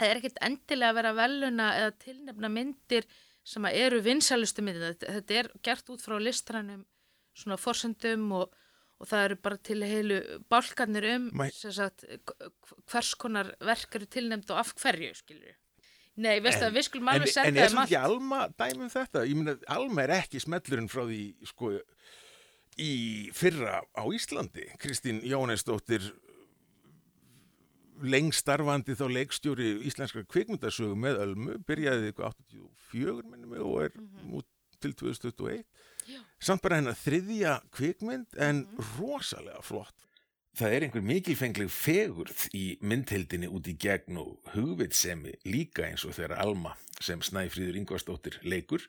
[0.00, 3.08] það er ekkert endilega að vera veluna eða tilnefna myndir
[3.50, 4.96] sem eru vinsælustu myndir.
[5.00, 6.84] Þetta, er gert út frá listrænum
[7.36, 8.54] svona forsendum og,
[9.00, 10.20] og það eru bara til heilu
[10.52, 12.04] bálkarnir um sagt,
[12.92, 15.56] hvers konar verk eru tilnefnd og af hverju skilur
[16.20, 18.40] Nei, veistu að við skulum En, alveg en senda er þeim samt ekki allt Alma
[18.58, 19.22] dæmi um þetta?
[19.28, 21.70] Ég meina, Alma er ekki smellurinn frá því, sko,
[22.80, 22.90] í
[23.36, 24.66] fyrra á Íslandi.
[24.82, 26.10] Kristín Jónesdóttir,
[28.00, 33.96] lengst starfandi þá leikstjóri íslenskra kvikmyndasögu með Ölmu, byrjaði eitthvað 84 minnum og er
[34.40, 34.48] út
[34.80, 35.64] til 2021.
[36.10, 36.20] Já.
[36.42, 38.64] Samt bara hennar þriðja kvikmynd en
[38.96, 39.96] rosalega flott.
[40.58, 46.16] Það er einhver mikilfengleg fegurð í myndhildinni út í gegn og hugvitsemi líka eins og
[46.16, 48.82] þegar Alma sem Snæfríður Ingvarsdóttir leikur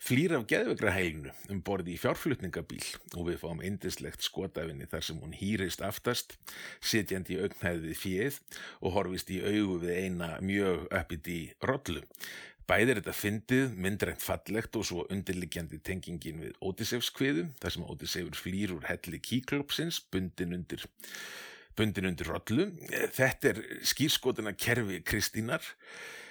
[0.00, 2.86] flýr af geðvegra heilinu um borði í fjárflutningabíl
[3.18, 6.38] og við fáum indislegt skotafinni þar sem hún hýrist aftast,
[6.80, 8.38] sitjandi í augnhæði við fjöð
[8.80, 12.06] og horfist í augu við eina mjög uppið í rollu.
[12.68, 18.38] Bæði er þetta fyndið, myndrænt fallegt og svo undirliggjandi tengingin við Ódisefskviðu, þar sem Ódisefur
[18.38, 20.84] flýr úr helli kíklopsins, bundin undir,
[21.78, 22.68] bundin undir rollu.
[23.16, 25.64] Þetta er skýrskotuna kerfi Kristínar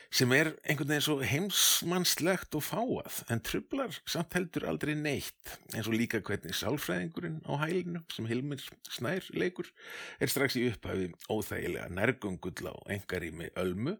[0.09, 5.53] sem er einhvern veginn svo heimsmannslegt og fáað en trublar samt heldur aldrei neitt.
[5.75, 9.69] Eins og líka hvernig sálfræðingurinn á hælinu sem Hilmir Snær leikur
[10.17, 13.99] er strax í upphafi óþægilega nærgöngull á engarými ölmu.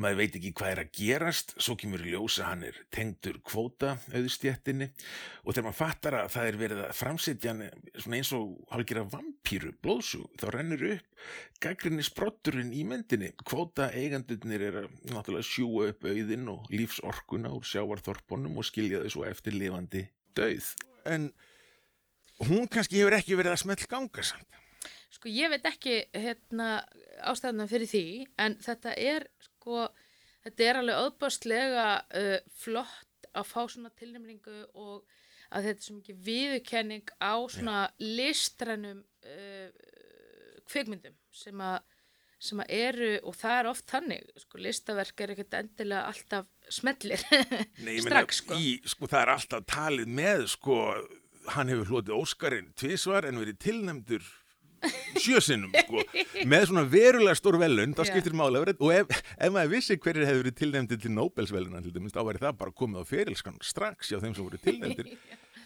[0.00, 4.88] Maður veit ekki hvað er að gerast svo kemur ljósa hann er tengdur kvóta auðstjettinni
[5.44, 7.64] og þegar maður fattar að það er verið að framsetja hann
[8.16, 11.12] eins og hálfgera vampíru blóðsug þá rennur upp
[11.62, 13.30] gaggrinni sprotturinn í myndinni.
[13.46, 14.78] Kvóta eigandurnir er
[15.42, 20.06] að sjúa upp auðinn og lífsorkuna úr sjávarþorpunum og skilja þau svo eftir lifandi
[20.38, 20.72] döið
[21.10, 21.28] en
[22.46, 24.58] hún kannski hefur ekki verið að smell ganga samt.
[25.12, 26.82] Sko ég veit ekki hérna
[27.28, 28.06] ástæðan fyrir því
[28.40, 29.84] en þetta er sko
[30.46, 35.04] þetta er alveg öðbástlega uh, flott að fá svona tilnæmningu og
[35.52, 39.68] að þetta er svo mikið viðurkenning á svona listrænum uh,
[40.68, 41.80] kvikmyndum sem að
[42.42, 47.22] sem að eru, og það er oft þannig sko, listaverk er ekkert endilega alltaf smellir
[47.84, 48.58] Nei, ég strax sko.
[48.58, 50.78] í, sko, það er alltaf talið með sko,
[51.54, 54.26] hann hefur hlotið Óskarinn tvisvar en verið tilnæmdur
[55.22, 56.02] sjösinnum sko,
[56.50, 58.08] með svona verulega stór velun, Já.
[58.10, 61.82] skiptir máli að vera- og ef, ef maður vissi hverjir hefur verið tilnæmdir til Nobelsveluna
[61.84, 65.12] til dæmis, þá væri það bara komið á ferilskan strax hjá þeim sem voru tilnæmdir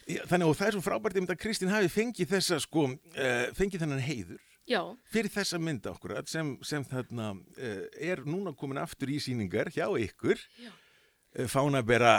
[0.07, 3.47] Já, þannig og það er svo frábært einmitt að Kristín hafi fengið þessa sko, uh,
[3.57, 4.81] fengið þennan heiður Já,
[5.13, 9.85] fyrir þessa mynda okkur sem, sem þarna uh, er núna komin aftur í síningar hjá
[9.87, 10.71] ykkur Já.
[10.71, 12.17] uh, fánabera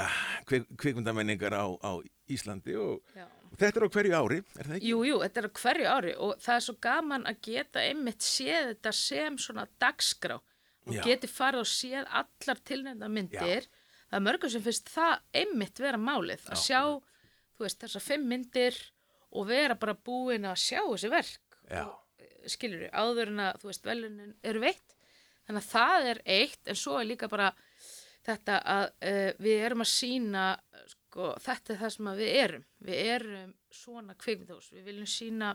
[0.48, 1.92] kvik, kvikmyndamenningar á, á
[2.28, 3.26] Íslandi og, já.
[3.52, 4.92] og þetta er á hverju ári, er það ekki?
[4.92, 8.24] Jú, jú, þetta er á hverju ári og það er svo gaman að geta einmitt
[8.24, 10.40] séð þetta sem svona dagskrá
[10.88, 11.02] og Já.
[11.04, 13.68] geti farið og séð allar tilnefnda myndir.
[14.08, 16.80] Það er mörgum sem finnst það einmitt vera málið að sjá,
[17.56, 18.78] þú veist, þessar fimm myndir
[19.37, 21.58] og vera bara búin að sjá þessi verk.
[21.68, 21.84] Já.
[22.52, 24.94] Skilur við, áður en að, þú veist, velunin eru veitt.
[25.48, 27.52] Þannig að það er eitt, en svo er líka bara
[28.28, 30.46] þetta að uh, við erum að sína,
[30.92, 32.66] sko, þetta er það sem að við erum.
[32.88, 35.54] Við erum svona kvikmyndahús, við viljum sína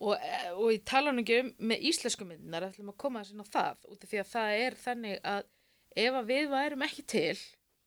[0.00, 3.44] og, eh, og ég tala nú ekki um með íslensku myndinar, ætlum að koma þessi
[3.44, 5.48] á það út af því að það er þannig að
[6.04, 7.40] ef að við værum ekki til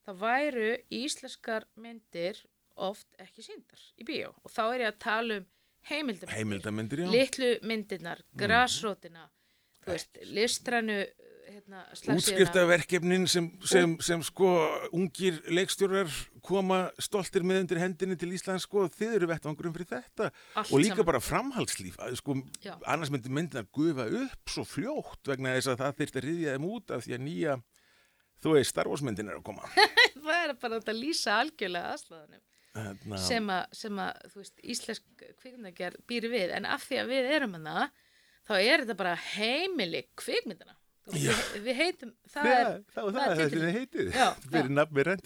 [0.03, 2.41] þá væru íslenskar myndir
[2.75, 5.49] oft ekki síndar í bíó og þá er ég að tala um
[5.89, 9.27] heimildamindir, heimildamindir, litlu myndirnar, grasrótina
[9.83, 11.03] þú veist, listrænu
[11.53, 11.83] hérna.
[12.13, 14.49] Útskriftaverkefnin sem, sem, sem sko
[14.95, 16.09] ungir leikstjórar
[16.45, 20.31] koma stoltir með undir hendinni til Íslands sko, þið eru vettvangurum fyrir þetta.
[20.59, 21.09] Allt og líka saman.
[21.11, 22.39] bara framhaldslíf sko,
[22.89, 26.55] annars myndi myndin að gufa upp svo fljótt vegna þess að það þyrfti að riðja
[26.57, 27.59] þeim út af því að nýja
[28.43, 29.69] þú veist, Star Wars myndin er að koma.
[30.23, 32.41] Það er bara að lýsa algjörlega aðslaðanum
[33.21, 37.27] Sem að, sem að, þú veist, íslensk kvikmyndagerð býr við, en af því að við
[37.37, 37.89] erum hana,
[38.47, 40.77] þá er þetta bara heimili kvikmyndana.
[41.11, 44.27] Við, við heitum, það Já, er, það, það, það, er þetta heitið Já.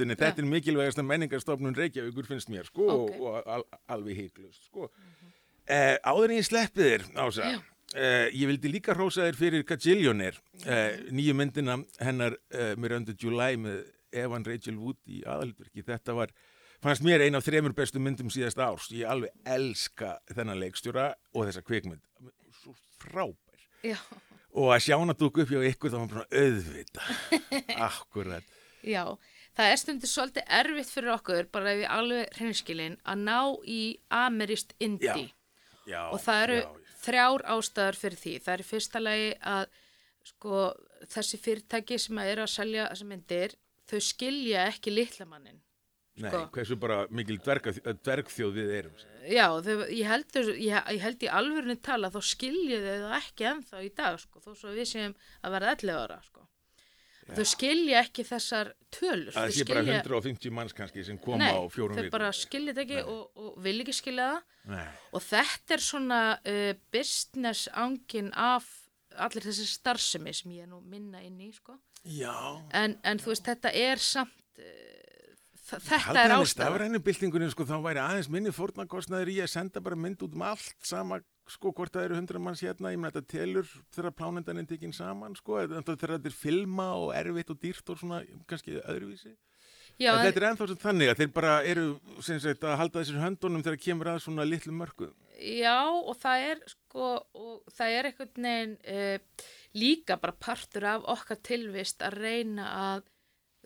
[0.10, 3.12] Þetta er mikilvægast að menningarstofnun Reykjavíkur finnst mér sko Ok.
[3.22, 4.88] og, al, alveg heiklust sko.
[4.90, 5.34] Mhm.
[5.68, 10.40] Uh, áður en ég sleppi þér, Ása, uh, ég vildi líka hrósa þér fyrir Gajillionaire,
[10.64, 13.82] uh, nýju myndina hennar uh, Miranda July með
[14.16, 15.84] Evan Rachel Wood í aðalutverki.
[15.86, 16.32] Þetta var,
[16.84, 18.90] fannst mér ein af þremur bestu myndum síðast árs.
[18.94, 22.04] Ég alveg elska þennan leikstjóra og þessa kvikmynd.
[22.62, 23.66] Svo frábær.
[23.86, 23.98] Já,
[24.58, 27.02] Og að sjá hana dúk upp hjá ykkur þá var bara svona auðvita.
[27.90, 28.48] Akkurat.
[28.82, 29.04] já.
[29.58, 33.82] Það er stundir svolítið erfitt fyrir okkur, bara ef við alveg hreinskilin, að ná í
[34.14, 35.32] amerist indie.
[35.90, 36.68] Já, og það eru já,
[37.06, 38.34] þrjár ástæður fyrir því.
[38.46, 39.64] Það er fyrsta lagi að
[40.30, 40.60] sko,
[41.16, 43.56] þessi fyrirtæki sem að eru að selja þessi myndir,
[43.90, 45.62] þau skilja ekki litlamannin.
[46.18, 46.44] Nei, sko.
[46.56, 47.72] hversu bara mikil dverga,
[48.04, 48.96] dvergþjóð við erum.
[49.30, 53.18] Já, þau, ég, held, þau- ég, ég held í alvörinu tala þá skilja þau það
[53.22, 56.44] ekki ennþá í dag sko, þó svo við séum að verða 11 ára sko.
[57.28, 59.34] Þau skilja ekki þessar tölur.
[59.36, 62.14] Það Þau sé bara skilja- 150 manns kannski sem koma Nei, á fjórum þau vikum.
[62.16, 64.44] bara skilja þetta ekki og, og vil ekki skilja það.
[64.72, 64.86] Nei.
[65.12, 68.70] Og þetta er svona uh, business angin af
[69.18, 71.76] allir þessi starfsemi sem ég er nú minna inn í, sko.
[72.08, 72.32] Já.
[72.72, 74.32] En, en þú veist, þetta er samt,
[74.64, 74.64] uh,
[75.68, 76.52] þetta Haldið er ástæða.
[76.54, 80.46] stafrænu byltingunni sko þá væri aðeins minni fórnarkostnaður í að senda bara mynd út um
[80.48, 82.92] allt sama sko hvort það eru hundra manns hérna.
[82.92, 87.14] Ég meina þetta telur þegar plánendan er tekinn saman sko þegar þetta er filma og
[87.16, 89.36] erfitt og dýrt og svona kannski öðruvísi.
[89.98, 91.86] Já, en þetta er ennþá sem þannig að þeir bara eru
[92.22, 96.62] sagt að halda þessir höndunum þegar kemur að svona litlu mörgu já, og það er,
[96.72, 99.46] sko, og það er einhvern veginn uh,
[99.78, 103.08] líka bara partur af okkar tilvist að reyna að,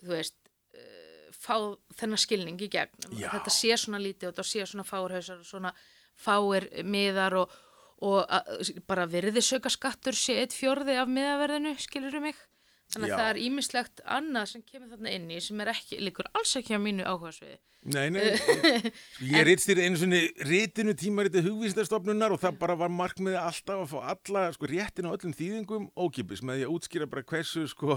[0.02, 0.38] þú veist,
[0.76, 1.11] uh,
[1.42, 1.56] fá
[1.98, 3.10] þennan skilning í gegn.
[3.18, 5.74] Þetta sé svona lítið og þetta sé svona fáurhausar og svona
[6.22, 7.58] fáir miðar og,
[8.04, 12.38] og að, bara virðisauka skattur sé eitt fjórði af miðaverðinu, skilur mig?
[12.92, 13.16] Þannig að Já.
[13.18, 16.76] það er ímislegt annað sem kemur þarna inn í sem er ekki, líkur alls ekki
[16.76, 17.56] á mínu áhugasviði.
[17.92, 18.26] Nei, nei,
[19.32, 24.12] ég rítstýri einu svona rítinu tímariti hugvísindastofnunar og það bara var markmiði alltaf að fá
[24.12, 27.96] alla sko réttin á öllum þýðingum ókipis með því að útskýra bara hversu sko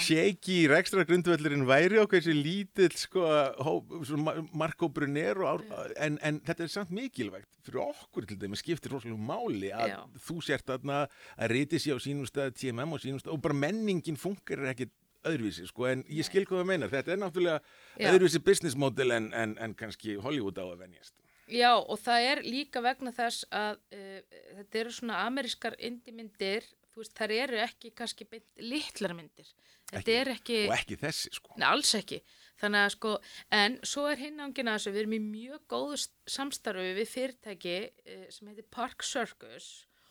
[0.00, 3.24] shaky rekstra grundvöllurinn væri og hversu lítill sko
[3.58, 8.26] hó- svona ma- markhópurinn er og, ár- en, en þetta er samt mikilvægt fyrir okkur
[8.30, 9.98] til þeim skiptir rosalega máli að Já.
[10.28, 11.02] þú sért þarna
[11.36, 14.92] að riti sér á sínum stað TMM á sínum stað og bara menningin funkar ekkit
[15.28, 17.60] öðruvísi sko en ég skil hvað það meinar þetta er náttúrulega
[17.98, 18.12] Já.
[18.12, 21.14] öðruvísi business model en, en, en kannski Hollywood á að venjast
[21.48, 24.18] Já, og það er líka vegna þess að uh,
[24.58, 26.66] þetta eru svona amerískar indimyndir,
[27.02, 29.48] veist, þær eru ekki kannski beint litlar myndir.
[29.88, 30.14] Ekki.
[30.34, 32.18] ekki, og ekki þessi sko Nei, alls ekki.
[32.60, 33.12] Þannig að sko,
[33.56, 37.76] en svo er hinn ángina þessu, við erum í mjög góðu s- samstarfi við fyrirtæki
[37.88, 39.68] uh, sem heitir Park Circus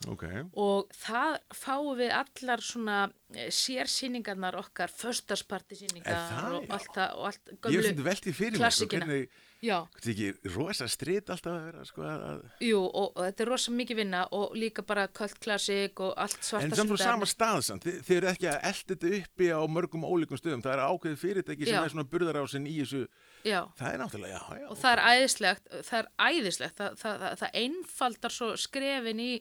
[0.09, 0.23] ok,
[0.57, 7.13] og það fáum við allar svona uh, sérsýningarnar okkar, föstasparti sýningar það, og allt það
[7.19, 9.05] og allt ég hef gömlu, svona veltið fyrir mér sko, klassikina.
[9.11, 9.29] hvernig.
[9.63, 13.49] Þetta er ekki rosa stritt alltaf að vera sko að, Jú, og, og þetta er
[13.51, 17.29] rosa mikið vinna og líka bara kvöld klassik og allt svarta En samt frá sama
[17.29, 20.75] stað samt, þið, þið eru ekki að elda þetta uppi á mörgum ólíkum stöðum, það
[20.75, 23.03] er ákveðið fyrirtæki sem er svona burðarásin í þessu,
[23.47, 24.67] Já, það er náttúrulega, já, já.
[24.69, 29.31] og það er æðislegt, það er æðislegt, það, það, það, það einfaldar svo skrefin í,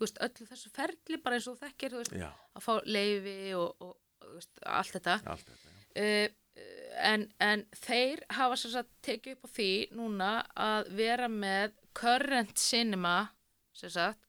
[0.00, 3.96] veist, öllu þessu ferli bara eins og þekkir, veist, að fá leifi og, og,
[4.34, 5.18] veist, allt þetta.
[5.30, 5.78] allt þetta, já.
[6.00, 6.36] Uh,
[7.00, 12.58] en, en þeir hafa sem sagt tekið upp á því núna að vera með current
[12.60, 13.14] cinema,
[13.72, 14.28] sagt,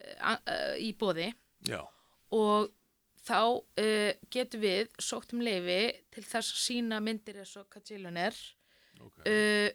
[0.00, 1.30] uh, uh, í bóði.
[1.68, 1.80] Já,
[2.36, 2.70] og
[3.26, 8.18] þá uh, getum við sótt um leifi til þess að sína myndir eins og Kajilun
[8.20, 8.36] er
[9.00, 9.20] ok.
[9.26, 9.68] uh,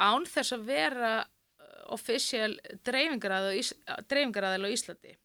[0.00, 1.12] án þess að vera
[1.90, 2.54] official
[2.86, 5.16] dreifingaræðil á, Íslandi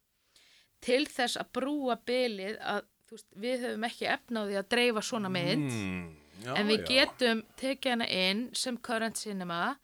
[0.85, 4.09] til þess að brúa bylið að veist, við höfum ekki
[4.51, 6.05] því að dreifa svona mynd Mm,
[6.43, 6.87] já, en við já.
[6.91, 9.75] getum tekið hana inn sem current cinema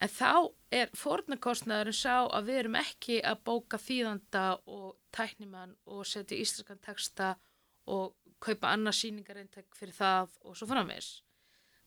[0.00, 0.30] en þá
[0.72, 6.78] er fórnarkostnaðurinn sá að við erum ekki að bóka þýðanda og tæknimann og setja íslenskan
[6.80, 7.34] texta
[7.90, 11.18] og kaupa annað sýningareintek fyrir það og svo framvis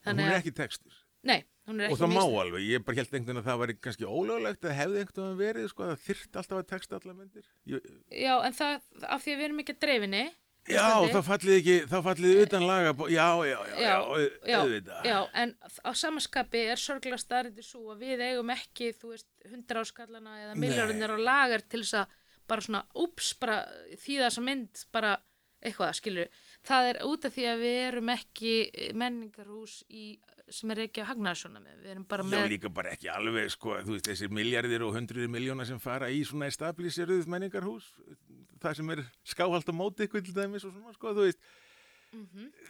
[0.03, 0.91] Hún er ekki textur.
[1.23, 3.59] nei, hún er Og ekki það má alveg, ég bara held einhvern veginn að það
[3.63, 6.97] væri kannski ólöglegt að hefði einhvern veginn verið, sko, að það þyrft alltaf að texta
[6.99, 7.45] allar myndir.
[7.71, 8.73] Ég, já, en það,
[9.07, 10.23] af því að við erum ekki að dreifinni
[10.69, 15.03] já, þá fallið ekki, þá fallið utan laga, já, já, já, já, au- já, auðvitað.
[15.09, 19.83] já, en á samanskapi er sorglega staðrindir svo að við eigum ekki, þú veist, hundra
[19.83, 23.57] áskallana eða miljardinir á lagar til þess að bara svona, úps, bara
[23.97, 25.13] því þessa mynd, bara
[25.63, 26.27] eitthvað, skilur.
[26.67, 28.55] Það er út af því að við erum ekki
[28.99, 30.19] menningarhús í,
[30.53, 31.81] sem er ekki að hagnaða svona með.
[31.81, 34.95] Við erum bara Já, með, líka bara ekki alveg, sko, þú veist, þessir miljardir og
[34.97, 37.89] hundruðir miljóna sem fara í svona establíseruð menningarhús,
[38.63, 41.47] það sem er skáhald á móti ykkur til dæmis og svona, sko, þú veist,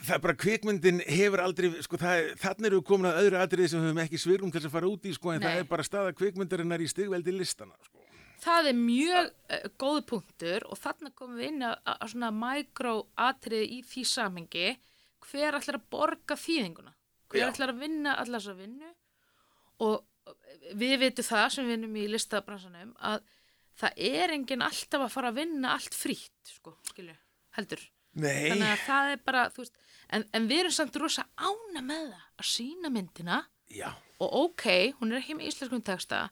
[0.04, 3.74] það er bara kvikmyndin hefur aldrei, sko það, þannig eru við komin að öðru atriði
[3.74, 5.48] sem við höfum ekki svirum til þess að fara út í, sko, en Nei.
[5.50, 8.00] það er bara staða kvikmyndarinnar í stigveldi listana, sko.
[8.44, 13.84] Það er mjög uh, góð punktur og þarna komum við inn að, svona mikroatriði í
[13.88, 14.74] því samhengi
[15.24, 16.96] hver ætlar að borga þýðinguna
[17.34, 18.92] hver ætlar að vinna allar þessa vinnu
[19.84, 20.36] og
[20.80, 23.26] við veitum það sem við vinnum í listabransanum að
[23.80, 27.16] það er enginn alltaf að fara að vinna allt frítt sko, skilju,
[27.58, 27.82] heldur.
[28.14, 29.80] Nei, þannig að það er bara, þú veist
[30.14, 33.40] en, en við erum samt rosa ána með það að sína myndina.
[33.74, 33.90] Já,
[34.22, 34.68] og ok,
[35.00, 36.28] hún er ekki með íslenskum texta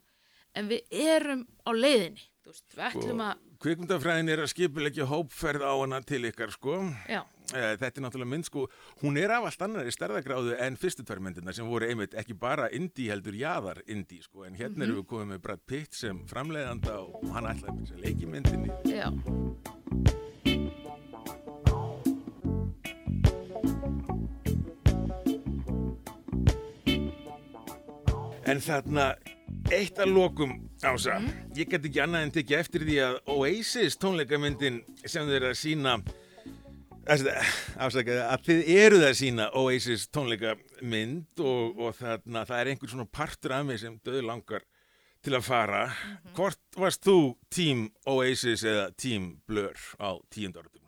[0.54, 5.62] en við erum á leiðinni þú veist, við ætlum að kvikmyndafræðin er að skipulegja hópferð
[5.62, 6.80] á hana til ykkar, sko.
[7.06, 7.22] já,
[7.52, 8.66] Þetta er náttúrulega mynd, sko,
[9.02, 12.36] hún er af allt annar í stærðagráðu en fyrstu tvær myndirna sem voru einmitt ekki
[12.38, 16.22] bara indie heldur jaðar indie, sko, en hérna erum við komið með Brad Pitt sem
[16.30, 18.70] framleiðanda og hann ætlaði með þess að leiki myndinni.
[18.88, 19.12] já.
[28.42, 29.12] En þarna,
[29.70, 31.20] eitt að lokum, Ása,
[31.54, 35.92] ég get ekki annað en tekið eftir því að Oasis tónleikamyndin sem eru að sína,
[37.06, 43.08] afsakaði, að þið eruð að sína Oasis tónleikamynd og, og þarna, það er einhver svona
[43.10, 44.66] partur af mig sem döðu langar
[45.22, 45.82] til að fara.
[46.36, 47.18] Hvort varst þú
[47.52, 50.82] tím Oasis eða tím Blur á tíundaröldum?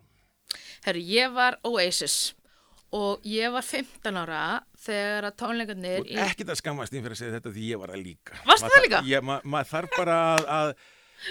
[0.85, 2.35] herru, ég var Oasis
[2.95, 4.41] og ég var 15 ára
[4.85, 7.91] þegar að tónleikarnir Og ekkert að skammast þín fyrir að segja þetta því ég var
[7.91, 8.37] það líka.
[8.45, 9.01] Maður það líka?
[9.09, 10.73] Ég, ma, maður þarf bara að, að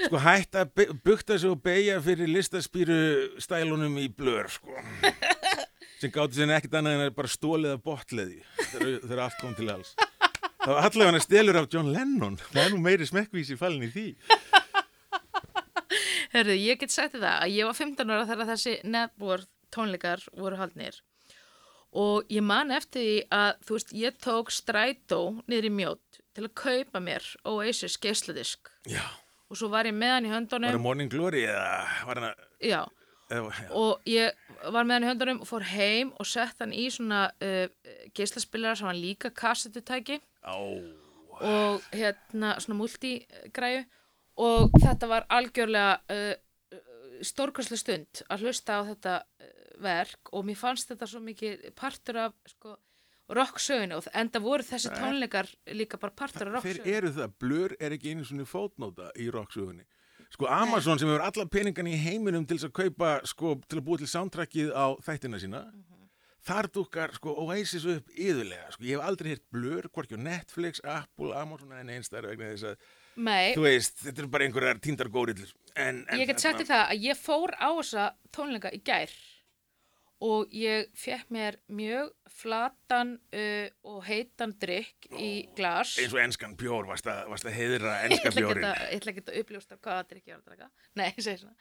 [0.07, 2.99] sko, hætta að bukta sig og beigja fyrir listaspýru
[3.43, 4.74] stælunum í blör, sko.
[6.01, 8.43] Sem gátti sinni ekkert annað en að bara stólið af botleði
[8.74, 9.95] þegar allt kom til alls.
[10.64, 12.37] Var allavega hann stelur af John Lennon.
[12.51, 14.07] Það er nú meiri smekkvísi fallin í því.
[16.35, 20.59] herru, ég get sagt það að ég var 15 ára þegar þessi network tónleikar voru
[20.61, 21.01] haldnir
[21.95, 26.47] og ég man eftir því að þú veist, ég tók strætó niður í mjót til
[26.49, 29.05] að kaupa mér Oasis geisladisk Já.
[29.51, 31.64] Og svo var ég með hann í Var höndunum það Morning Glory eða
[32.09, 32.45] var hann að...
[32.64, 32.80] já,
[33.30, 33.68] eða- já.
[33.80, 37.26] og ég var með hann í höndunum og fór heim og sett hann í svona
[37.45, 37.66] uh,
[38.16, 40.20] geislaspillara sem var líka kassetutæki
[41.40, 43.84] og hérna svona multigræju.
[44.45, 46.78] Og þetta var algjörlega uh,
[47.22, 50.32] stórkvæslu stund að hlusta á þetta uh, verk.
[50.34, 52.74] Og mér fannst þetta svo mikið partur af sko,
[53.32, 57.76] rocksögunu og enda voru þessi tónleikar líka bara partur af Þeir rocksögunu eru það, blur
[57.80, 59.86] er ekki einu svona fótnóta í rocksögunni.
[60.34, 64.00] Sko Amazon sem hefur alla peningan í heiminum til að kaupa, sko, til að búa
[64.00, 65.60] til soundtrackið á þættina sína,
[66.44, 70.82] þar dukkar, sko, Oasis upp yðurlega, sko, ég hef aldrei heyrt blur, hvorki á Netflix,
[70.82, 75.12] Apple, Amazon en einstæður vegna þess að, Nei, þú veist, þetta eru bara einhverjar tíndar
[75.14, 75.46] góriðl,
[75.76, 79.14] en, en ég get sagt þér það að ég fór á þessa tónleika í gær
[80.24, 85.96] og ég fekk mér mjög flatan uh, og heitan drikk í glas.
[86.00, 87.56] eins og enskan bjór, varst að, ætla
[88.18, 88.68] ekki bjórin.
[88.68, 90.70] ég ætla ekki að uppljósta hvaða drikk ég var að draka.
[91.00, 91.58] Nei, ég segi svona.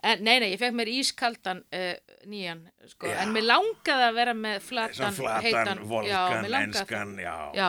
[0.00, 3.18] En, nei, nei, ég fekk mér ískaldan uh, nýjan, sko, Já.
[3.20, 7.34] en mér langaði að vera með flatan, flatan, heitan já, volkan, langaði enskan, já.
[7.52, 7.66] já,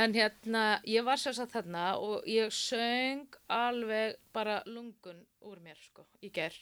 [0.00, 5.76] en hérna ég var sér satt þarna og ég söng alveg bara lungun úr mér,
[5.90, 6.56] sko, í ger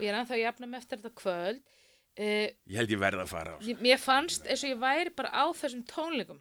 [0.00, 1.79] og ég er jafna með eftir þetta kvöld
[2.20, 3.58] uh, Ég held ég verð að fara á.
[3.80, 6.40] Mér fannst eins og ég væri bara á þessum tónleikum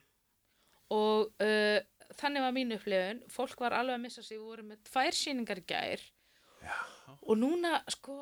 [0.93, 1.79] og uh,
[2.19, 5.61] þannig var mín upplifun fólk var alveg að missa sig, við vorum með tvær síningar
[5.61, 6.03] í gær
[6.65, 6.75] Já.
[7.21, 8.15] og núna sko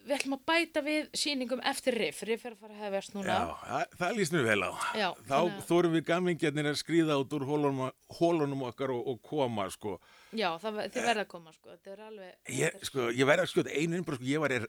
[0.00, 3.34] við ætlum að bæta við síningum eftir riff riff er að fara að hefjast núna
[3.34, 4.70] Já, það, það líst mér vel á.
[4.96, 7.82] Já, Þá þórum við gamingjarnir að skrýða út úr hólunum,
[8.18, 9.98] hólunum okkar og, og koma, sko.
[10.32, 13.52] Já, það, þið verða að koma sko þetta er alveg Ég, sko, ég verði að
[13.52, 14.68] skjóta einu innbrot, sko, ég var, er,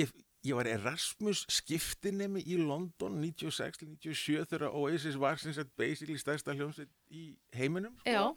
[0.00, 0.14] ég,
[0.46, 6.90] ég var Erasmus skiptinemi í London 96-97 þegar Oasis var sem sagt basically stærsta hljómsveit
[7.12, 8.30] í heiminum, sko.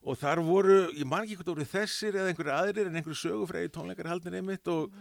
[0.00, 3.72] Og þar voru, ég man ekki hvort voru þessir eða einhverju aðrir en einhverju sögufræði
[3.74, 4.94] tónleikar haldin einmitt og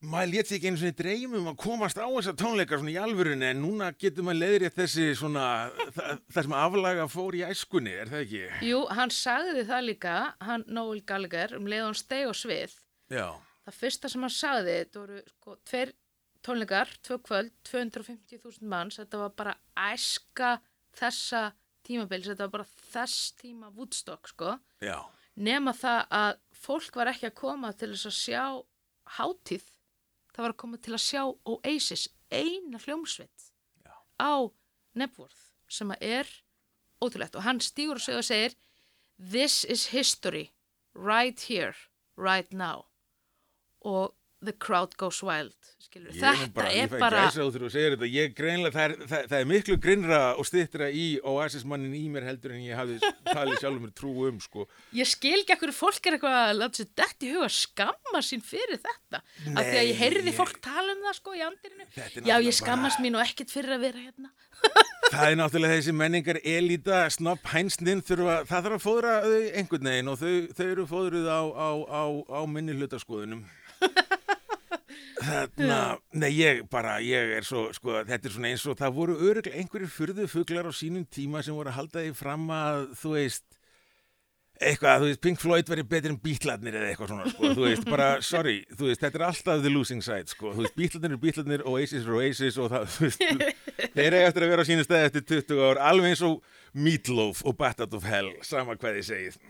[0.00, 3.60] maður létt ekki einu svona dreymum að komast á þessar tónleikar svona í alvörunni en
[3.62, 5.44] núna getur maður leiðrétt þessi svona,
[5.92, 8.42] það, það sem aflaga fór í æskunni, er það ekki?
[8.70, 10.16] jú, hann sagði það líka
[10.48, 12.74] hann Noel Gallagher um leið og hann steg á svið
[13.12, 13.26] Já,
[13.66, 15.92] það fyrsta sem hann sagði þetta voru sko tveir
[16.44, 20.54] tónleikar, tvö kvöld 250.000 manns, þetta var bara æska
[20.96, 21.50] þessa
[21.84, 24.96] tímabils, þetta var bara þess tíma Woodstock sko, já,
[25.36, 26.32] nema það að
[26.62, 28.44] fólk var ekki að koma til þess að sjá
[29.18, 29.68] hátíð,
[30.32, 31.22] það var að koma til að sjá
[31.54, 33.50] Oasis, eina hljómsveit
[33.84, 33.94] Já.
[34.22, 34.34] á
[34.94, 36.30] Nebworth, sem að er
[37.02, 37.36] ótrúlegt.
[37.36, 38.54] Og hann segir og segir
[39.18, 40.52] This is history,
[40.94, 41.74] right here,
[42.16, 42.89] right now
[43.86, 45.52] og the crowd goes wild
[45.84, 46.12] skilur.
[46.16, 50.46] Þetta bara, er bara þetta, ég greinlega, það er, það, það er miklu grinnra og
[50.48, 54.64] stittra í Oasis-mannin í mér heldur en ég hafði talið sjálfur mér trú um, sko.
[54.96, 58.44] ég skil ekki ekkur fólk er eitthvað að láta sér dætt í huga skamma sín
[58.44, 62.30] fyrir þetta af því að ég heyrði ég- fólk tala um það sko í andirinu
[62.30, 64.32] já ég skammast mín og ekkert fyrir að vera hérna
[65.10, 69.88] Það er náttúrulega þessi menningar elita, snopp, hænsnin, þurfa, það þarf að fóðra þau einhvern
[69.90, 73.40] veginn og þau, þau eru fóðruð á, á, á, á minni hlutaskoðunum.
[75.20, 75.78] Þarna,
[76.16, 79.60] nei ég bara, ég er svo, sko, þetta er svona eins og það voru öruglega
[79.60, 83.44] einhverjir furðu fuglar á sínum tíma sem voru að halda því fram að, þú veist,
[84.60, 87.88] eitthvað, þú veist, Pink Floyd verið betur en Beatlarnir eða eitthvað svona, sko, þú veist,
[87.88, 91.22] bara, sorry, þú veist, þetta er alltaf the losing side, sko, þú veist, Beatlarnir er
[91.24, 93.26] Beatlarnir, Oasis er Oasis og það, þú veist,
[93.96, 96.40] þeir eiga eftir að vera á sínu stæði eftir 20 ár, alveg eins og
[96.76, 99.40] Meatloaf og Bat Out of Hell, sama hvað þið segið.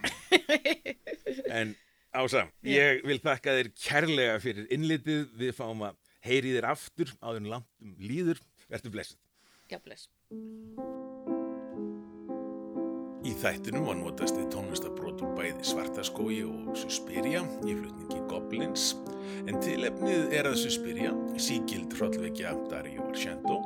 [1.60, 1.72] En
[2.10, 7.38] Ása, ég vil þakka þér kærlega fyrir innlitið, við fáum að heyri þér aftur áður
[7.38, 9.20] en langt um líður, verður blessið.
[9.70, 10.08] já bless.
[13.20, 18.96] Í þættinum var notast við tónlistabrót úr bæði Svartaskói og Suspiria í flutningi Goblins.
[19.46, 23.60] En tilefnið er að Suspiria, síkild hrollvekja Dario Argento,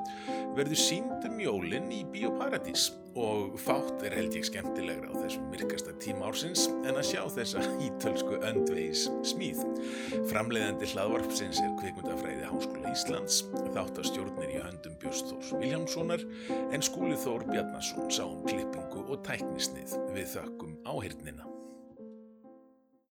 [0.58, 5.94] verður sínd um jólin í Bíóparadís og fátt er held ég skemmtilegra á þessum myrkasta
[6.02, 9.62] tíma ársins en að sjá þessa ítölsku öndvegis smíð.
[10.32, 13.40] Framleiðandi hlaðvarpsins er kvikmyndafræði Háskóla Íslands,
[13.76, 16.28] þáttastjórnir í höndum Björns Þórs Viljámssonar
[16.74, 21.53] en skúli Þór Bjarnason sá um klippingu og tæknisnið við þökkum áhyrnina.